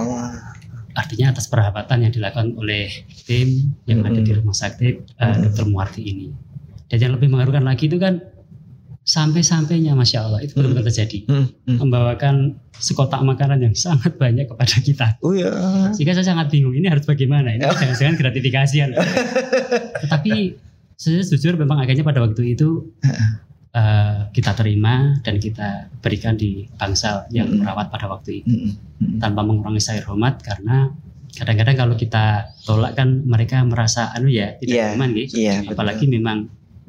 [0.97, 2.89] Artinya atas perawatan yang dilakukan oleh
[3.29, 5.69] tim yang ada di rumah sakit eh, Dr.
[5.69, 6.34] Muarti ini.
[6.89, 8.25] Dan yang lebih mengharukan lagi itu kan
[9.02, 11.26] sampai-sampainya Masya Allah itu benar-benar terjadi.
[11.26, 11.46] Hmm.
[11.66, 11.78] Hmm.
[11.80, 12.36] Membawakan
[12.72, 15.08] sekotak makanan yang sangat banyak kepada kita.
[15.22, 15.50] Oh iya.
[15.92, 18.90] Sehingga saya sangat bingung ini harus bagaimana ini jangan-jangan gratifikasian.
[20.02, 20.34] Tetapi
[20.96, 22.94] saya jujur memang akhirnya pada waktu itu
[23.78, 27.64] eh, kita terima dan kita berikan di bangsal yang Mm.
[27.64, 28.72] merawat pada waktu itu Hmm.
[29.02, 29.18] Hmm.
[29.18, 30.94] tanpa mengurangi saya hormat karena
[31.32, 35.34] kadang-kadang kalau kita tolak kan mereka merasa anu ya tidak Iya, nyaman gitu.
[35.40, 35.72] iya, betul.
[35.74, 36.38] Apalagi memang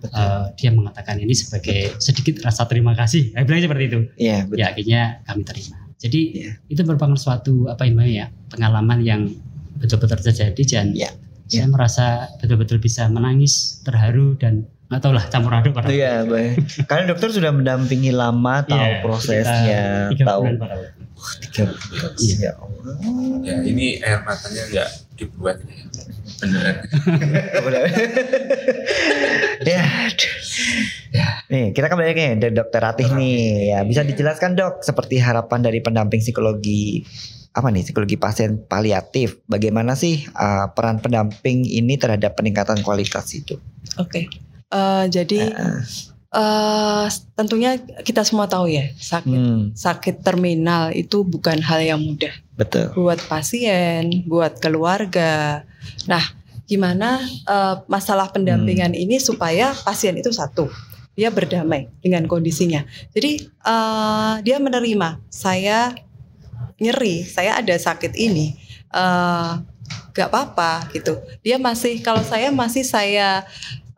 [0.03, 0.19] Betul.
[0.19, 3.31] eh, dia mengatakan ini sebagai sedikit rasa terima kasih.
[3.31, 3.99] Saya bilang seperti itu.
[4.19, 4.59] Iya betul.
[4.59, 5.79] Ya akhirnya kami terima.
[5.97, 6.51] Jadi Iya.
[6.67, 9.23] itu merupakan suatu apa yang namanya ya pengalaman yang
[9.79, 11.11] betul-betul terjadi dan Iya,
[11.47, 16.85] saya merasa betul-betul bisa menangis, terharu dan nggak tahu lah campur aduk pada Iya, baik.
[16.85, 21.05] Karena dokter sudah mendampingi lama, tahu Iya, prosesnya, tiga tahu bulan pada waktu itu.
[21.45, 22.11] tiga bulan.
[22.19, 22.35] Iya.
[22.37, 22.95] Ya Allah.
[23.43, 25.57] Ya ini air matanya nggak dibuat
[26.43, 26.49] ya.
[26.51, 26.77] Beneran.
[27.63, 27.83] Benar.
[29.71, 30.35] ya, aduh.
[31.15, 31.27] ya.
[31.47, 33.73] Nih, kita kembali lagi nih dari Dokter Ratih nih.
[33.73, 37.07] Ya, bisa dijelaskan dok seperti harapan dari pendamping psikologi
[37.53, 39.45] apa nih psikologi pasien paliatif.
[39.45, 43.61] Bagaimana sih uh, peran pendamping ini terhadap peningkatan kualitas itu?
[44.01, 44.27] Oke.
[44.73, 46.12] Eh, jadi Heeh.
[46.33, 52.33] Eh, tentunya kita semua tahu ya sakit Hmm, sakit terminal itu bukan hal yang mudah
[52.57, 52.89] betul.
[52.97, 55.65] buat pasien, buat keluarga.
[56.09, 56.25] Nah,
[56.65, 60.73] gimana eh, masalah pendampingan ini supaya pasien itu satu,
[61.13, 62.81] dia berdamai dengan kondisinya.
[63.13, 65.93] Jadi eh, dia menerima saya
[66.81, 68.57] nyeri, saya ada sakit ini,
[68.91, 69.51] eh,
[70.13, 71.17] gak apa-apa gitu.
[71.41, 73.45] Dia masih kalau saya masih saya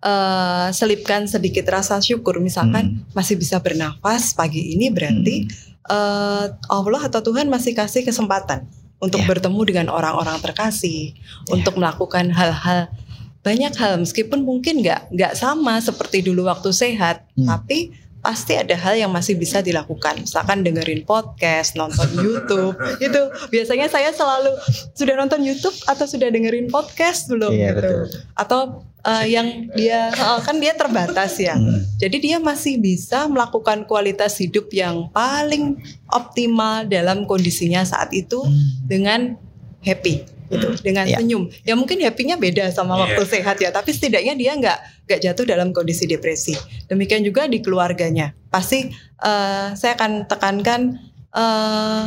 [0.04, 5.48] eh, selipkan sedikit rasa syukur, misalkan masih bisa bernafas pagi ini berarti
[5.84, 8.64] eh, Allah atau Tuhan masih kasih kesempatan
[9.00, 9.28] untuk Ya.
[9.28, 11.52] bertemu dengan orang-orang terkasih, Ya.
[11.52, 12.88] untuk melakukan hal-hal
[13.44, 17.44] banyak hal meskipun mungkin nggak nggak sama seperti dulu waktu sehat, Hmm.
[17.44, 17.92] tapi
[18.24, 20.24] pasti ada hal yang masih bisa dilakukan.
[20.24, 22.72] Misalkan dengerin podcast, nonton YouTube,
[23.04, 23.20] itu
[23.52, 24.48] biasanya saya selalu
[24.96, 28.04] sudah nonton YouTube atau sudah dengerin podcast belum Iya, gitu, betul.
[28.32, 28.60] atau
[29.04, 31.54] eh, yang dia oh, kan dia terbatas ya.
[31.54, 31.84] Hmm.
[32.00, 35.76] Jadi dia masih bisa melakukan kualitas hidup yang paling
[36.08, 38.40] optimal dalam kondisinya saat itu
[38.84, 39.36] dengan
[39.84, 41.20] happy gitu, dengan Iya.
[41.20, 41.48] senyum.
[41.64, 43.00] Ya mungkin happy-nya beda sama Iya.
[43.04, 46.56] waktu sehat ya, tapi setidaknya dia nggak nggak jatuh dalam kondisi depresi.
[46.88, 48.32] Demikian juga di keluarganya.
[48.48, 48.88] Pasti
[49.24, 50.80] eh, saya akan tekankan
[51.34, 52.04] eh,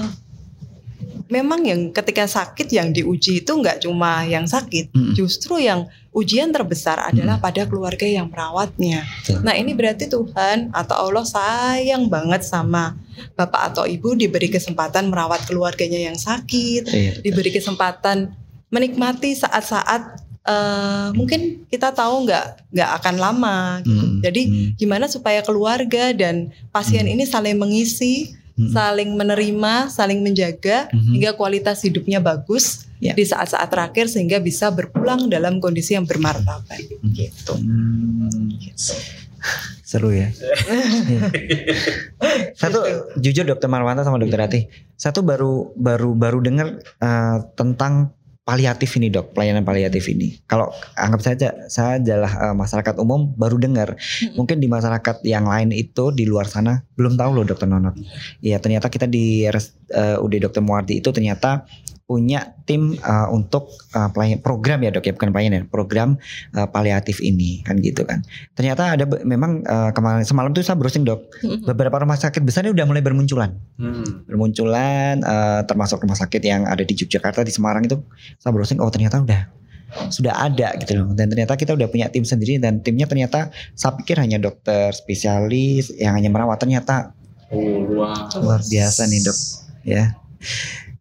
[1.28, 5.14] memang yang ketika sakit yang diuji itu nggak cuma yang sakit, Mm.
[5.14, 9.06] justru yang ujian terbesar adalah pada keluarga yang merawatnya.
[9.22, 9.46] Betul.
[9.46, 12.98] Nah ini berarti Tuhan atau Allah sayang banget sama
[13.36, 18.34] bapak atau ibu diberi kesempatan merawat keluarganya yang sakit, Iya, diberi kesempatan
[18.68, 23.58] menikmati saat-saat eh, mungkin kita tahu nggak nggak akan lama.
[23.84, 24.24] Hmm.
[24.24, 24.70] Jadi Hmm.
[24.80, 27.14] gimana supaya keluarga dan pasien Hmm.
[27.20, 28.74] ini saling mengisi, Hmm.
[28.74, 31.14] saling menerima, saling menjaga Mhm.
[31.14, 33.14] hingga kualitas hidupnya bagus Ya.
[33.14, 36.82] di saat-saat terakhir sehingga bisa berpulang dalam kondisi yang bermartabat.
[37.14, 37.54] gitu.
[37.54, 38.98] Hmm, gitu.
[39.86, 40.34] Seru ya.
[42.58, 42.80] Satu
[43.16, 44.60] jujur dokter Marwanta sama dokter Ati,
[44.98, 48.17] satu baru baru baru dengar eh, tentang
[48.48, 50.40] paliatif ini dok, pelayanan paliatif ini.
[50.48, 54.00] Kalau anggap saja saya adalah eh, masyarakat umum baru dengar,
[54.40, 58.00] mungkin di masyarakat yang lain itu di luar sana belum tahu loh dokter Nonot.
[58.40, 61.68] Iya ternyata kita di RS, eh, UD Dokter Muardi itu ternyata
[62.08, 66.16] punya tim eh, untuk pelayan- program ya dok ya bukan pelayanan program
[66.50, 68.24] eh, paliatif ini kan gitu kan.
[68.56, 71.28] Ternyata ada memang eh, kemarin semalam tuh saya browsing dok.
[71.68, 73.52] Beberapa rumah sakit besar ini udah mulai bermunculan.
[73.76, 74.24] Hmm.
[74.24, 78.00] bermunculan eh, termasuk rumah sakit yang ada di Yogyakarta di Semarang itu
[78.38, 79.42] saya browsing oh ternyata udah
[80.08, 81.12] sudah ada gitu loh.
[81.12, 85.92] Dan ternyata kita udah punya tim sendiri dan timnya ternyata saya pikir hanya dokter spesialis
[85.92, 87.12] yang hanya merawat ternyata
[87.48, 88.28] Oh, luar.
[88.40, 89.38] luar biasa nih dok
[89.84, 90.04] ya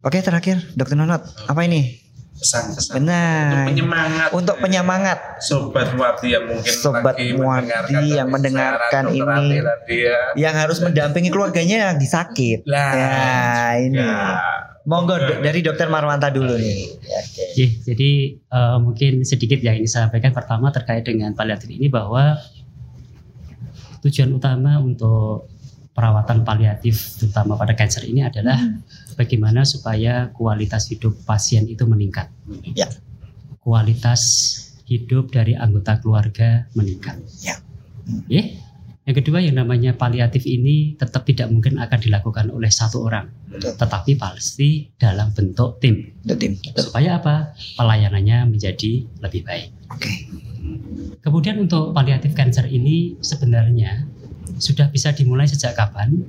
[0.06, 2.76] oke terakhir dokter Nonot apa ini Pesan-pesan.
[2.76, 4.28] Untuk benar penyemangat.
[4.30, 9.56] untuk penyemangat Sobat Muardi yang mungkin Sobat lagi Muardi mendengarkan yang mendengarkan ini.
[9.88, 10.18] Ya.
[10.36, 13.16] yang harus mendampingi keluarganya yang lagi sakit Lah, ya
[13.80, 14.36] ini ya.
[14.84, 17.42] monggo do- dari dokter Marwanta dulu nih Ya, oke.
[17.48, 22.36] Oke, jadi eh, mungkin sedikit yang ini saya sampaikan pertama terkait dengan paliatif ini bahwa
[24.02, 25.48] tujuan utama untuk
[25.90, 28.60] perawatan paliatif terutama pada kanker ini adalah
[29.16, 32.28] bagaimana supaya kualitas hidup pasien itu meningkat.
[32.76, 32.86] Ya.
[33.64, 34.22] Kualitas
[34.86, 37.18] hidup dari anggota keluarga meningkat.
[37.42, 37.58] Ya.
[38.06, 38.62] Oke.
[39.06, 43.78] Yang kedua yang namanya paliatif ini tetap tidak mungkin akan dilakukan oleh satu orang, Betul.
[43.78, 49.70] tetapi pasti dalam bentuk tim tim supaya apa pelayanannya menjadi lebih baik.
[49.94, 50.10] oke
[51.22, 54.06] Kemudian untuk paliatif cancer ini sebenarnya
[54.58, 56.22] sudah bisa dimulai sejak kapan?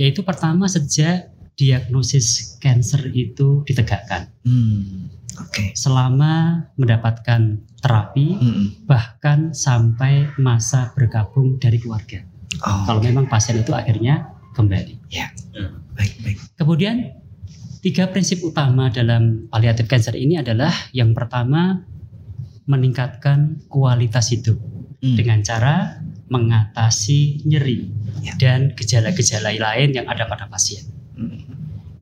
[0.00, 4.30] Yaitu pertama sejak diagnosis cancer itu ditegakkan.
[4.42, 5.10] hmm.
[5.34, 7.40] oke Selama mendapatkan
[7.78, 8.66] terapi Hmm.
[8.84, 12.22] bahkan sampai masa bergabung dari keluarga.
[12.62, 14.94] oh Kalau memang pasien itu akhirnya kembali.
[15.94, 17.14] baik baik Kemudian
[17.78, 21.84] tiga prinsip utama dalam paliatif cancer ini adalah yang pertama
[22.64, 24.56] meningkatkan kualitas hidup
[25.04, 25.20] Hmm.
[25.20, 26.00] dengan cara
[26.32, 27.92] mengatasi nyeri
[28.24, 28.32] Ya.
[28.40, 30.80] dan gejala-gejala lain yang ada pada pasien.
[31.14, 31.40] Hmm.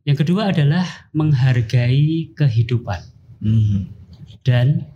[0.02, 3.00] Yang kedua adalah menghargai kehidupan
[3.42, 3.90] Hmm.
[4.42, 4.86] dan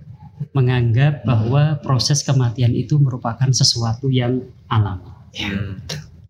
[0.52, 5.08] menganggap bahwa proses kematian itu merupakan sesuatu yang alami.
[5.32, 5.50] Ya.
[5.50, 5.80] Hmm.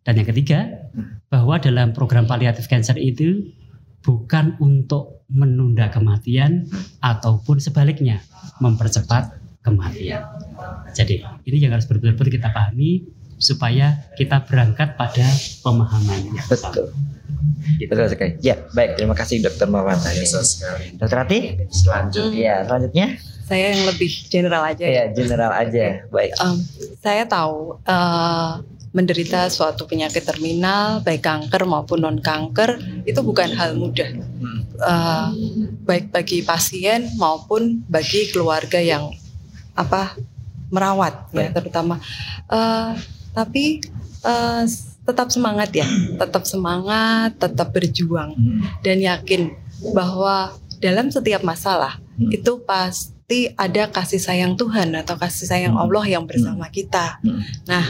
[0.07, 0.87] Dan yang ketiga,
[1.27, 3.51] bahwa dalam program paliatif cancer itu
[4.07, 6.71] bukan untuk menunda kematian
[7.03, 8.23] ataupun sebaliknya
[8.63, 9.35] mempercepat
[9.67, 10.23] kematian.
[10.95, 13.03] Jadi ini yang harus betul-betul kita pahami
[13.37, 15.27] supaya kita berangkat pada
[15.61, 16.93] pemahaman yang betul
[17.77, 17.91] Gitu.
[17.91, 20.95] betul sekali ya baik terima kasih dokter Biasa sekali.
[20.95, 22.39] dokter Ati Selanjutnya.
[22.39, 23.07] ya selanjutnya
[23.43, 24.95] Saya yang lebih general aja ya.
[24.97, 26.57] ya general aja baik Em,
[26.97, 28.51] saya tahu eh,
[28.91, 34.61] menderita suatu penyakit terminal, baik kanker maupun non kanker, itu bukan hal mudah, Hmm.
[34.73, 35.29] Eh,
[35.83, 39.13] baik bagi pasien maupun bagi keluarga yang
[39.75, 40.17] apa
[40.69, 42.01] merawat ya terutama.
[42.49, 42.91] Eh,
[43.37, 43.85] tapi
[44.25, 44.65] eh,
[45.07, 45.87] tetap semangat ya,
[46.19, 48.65] tetap semangat, tetap berjuang Hmm.
[48.83, 49.55] dan yakin
[49.95, 50.51] bahwa
[50.83, 52.33] dalam setiap masalah Hmm.
[52.33, 55.85] itu pasti ada kasih sayang Tuhan atau kasih sayang Hmm.
[55.87, 57.23] Allah yang bersama kita.
[57.23, 57.39] Hmm.
[57.71, 57.85] Nah,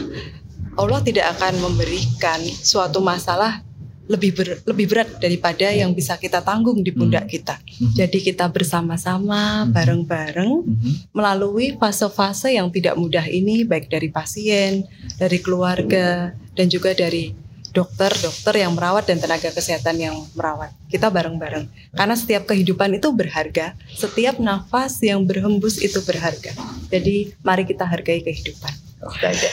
[0.77, 3.65] Allah tidak akan memberikan suatu masalah
[4.07, 7.59] lebih ber- lebih berat daripada yang bisa kita tanggung di pundak kita.
[7.59, 7.93] Hmm.
[7.93, 9.71] Jadi kita bersama-sama Hmm.
[9.71, 10.93] bareng-bareng Hmm.
[11.11, 17.35] melalui fase-fase yang tidak mudah ini baik dari pasien, dari keluarga dan juga dari
[17.67, 20.73] dokter-dokter yang merawat dan tenaga kesehatan yang merawat.
[20.89, 21.93] Kita bareng-bareng.
[21.93, 26.57] Karena setiap kehidupan itu berharga, setiap nafas yang berhembus itu berharga.
[26.89, 28.73] Jadi mari kita hargai kehidupan.
[28.97, 29.49] Itu aja.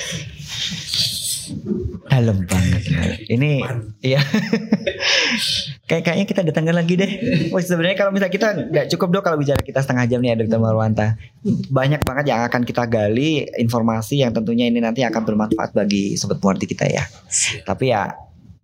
[2.09, 2.83] Dalam banget.
[3.29, 3.65] Ini
[4.05, 4.21] iya.
[5.89, 7.11] Kayak kayaknya kita datangkan lagi deh.
[7.53, 10.37] Wah, sebenarnya kalau misalnya kita nggak cukup dok kalau bicara kita setengah jam nih ya
[10.41, 11.07] Dokter Marwanta.
[11.69, 16.41] Banyak banget yang akan kita gali informasi yang tentunya ini nanti akan bermanfaat bagi sobat
[16.41, 17.05] muarti kita ya.
[17.69, 18.09] Tapi ya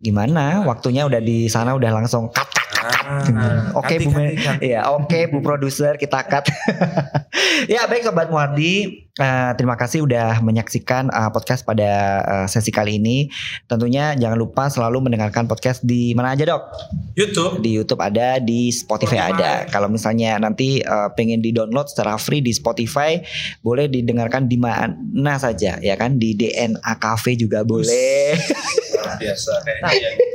[0.01, 2.60] gimana waktunya udah di sana udah langsung cut.
[2.79, 4.21] Ah, Oke ganti, Bu.
[4.63, 6.47] Iya, oke Bu produser kita cut.
[7.73, 11.91] ya baik sobat Muardi, Eh, terima kasih udah menyaksikan eh, podcast pada
[12.25, 13.29] eh, sesi kali ini.
[13.69, 16.63] Tentunya jangan lupa selalu mendengarkan podcast di mana aja dok?
[17.21, 17.61] YouTube.
[17.61, 19.37] Di YouTube ada, di Spotify, Spotify.
[19.37, 19.53] ada.
[19.69, 23.21] Kalau misalnya nanti eh, pengen di download secara free di Spotify,
[23.61, 26.17] boleh didengarkan di mana saja ya kan?
[26.17, 28.41] Di DNA Cafe juga boleh.
[28.97, 30.30] Luar biasa kayaknya.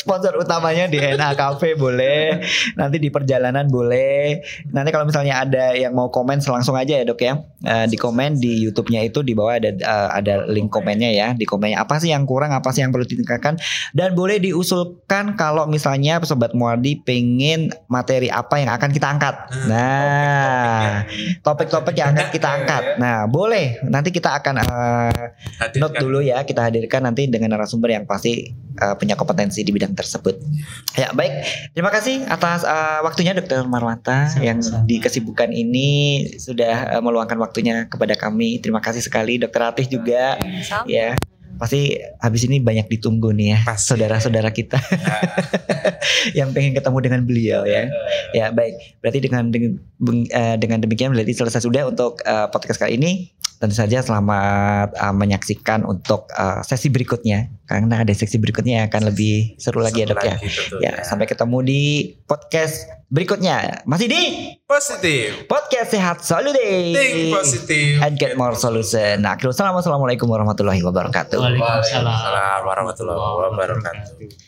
[0.00, 2.42] Sponsor utamanya di NA Cafe boleh,
[2.78, 4.42] nanti di perjalanan boleh.
[4.70, 8.38] Nanti kalau misalnya ada yang mau komen langsung aja ya dok ya, Eh, di komen
[8.38, 12.14] di YouTube-nya itu di bawah ada eh, ada link komennya ya, di komennya apa sih
[12.14, 13.58] yang kurang, apa sih yang perlu ditingkatkan,
[13.98, 19.34] dan boleh diusulkan kalau misalnya sobat Muardi pengen materi apa yang akan kita angkat.
[19.66, 21.02] Nah,
[21.42, 22.82] topik-topik yang akan kita angkat.
[23.02, 25.80] Nah, boleh nanti kita akan Hadirkan.
[25.82, 29.92] note dulu ya kita hadirkan nanti dengan narasumber yang pasti uh, punya kompetensi di bidang
[29.92, 30.38] tersebut.
[30.94, 31.32] Ya baik,
[31.74, 37.90] terima kasih atas uh, waktunya Dokter Marwanta yang di kesibukan ini sudah uh, meluangkan waktunya
[37.90, 38.62] kepada kami.
[38.62, 40.38] Terima kasih sekali Dokter Ratih juga.
[40.64, 40.86] Sama.
[40.86, 41.18] Ya
[41.58, 43.92] pasti habis ini banyak ditunggu nih ya Pasti.
[43.92, 44.78] saudara-saudara kita
[46.38, 47.90] yang pengen ketemu dengan beliau ya.
[48.30, 49.82] Ya baik, berarti dengan dengan,
[50.30, 53.34] eh, dengan demikian berarti selesai sudah untuk eh, podcast kali ini.
[53.58, 59.10] Tentu saja selamat eh, menyaksikan untuk eh, sesi berikutnya karena ada sesi berikutnya yang akan
[59.10, 60.36] lebih seru lagi ya dok ya.
[60.38, 61.82] Betul Ya sampai ketemu di
[62.24, 63.82] podcast berikutnya.
[63.84, 64.22] Masih di
[64.64, 65.48] positif.
[65.50, 66.80] podcast sehat selalu deh.
[66.94, 67.98] Think positif.
[67.98, 69.26] And get more solution.
[69.26, 69.34] Nah.
[69.34, 71.36] Wassalamualaikum warahmatullahi wabarakatuh.
[71.40, 74.46] Waalaikumsalam Waalaikumsalam warahmatullahi wabarakatuh.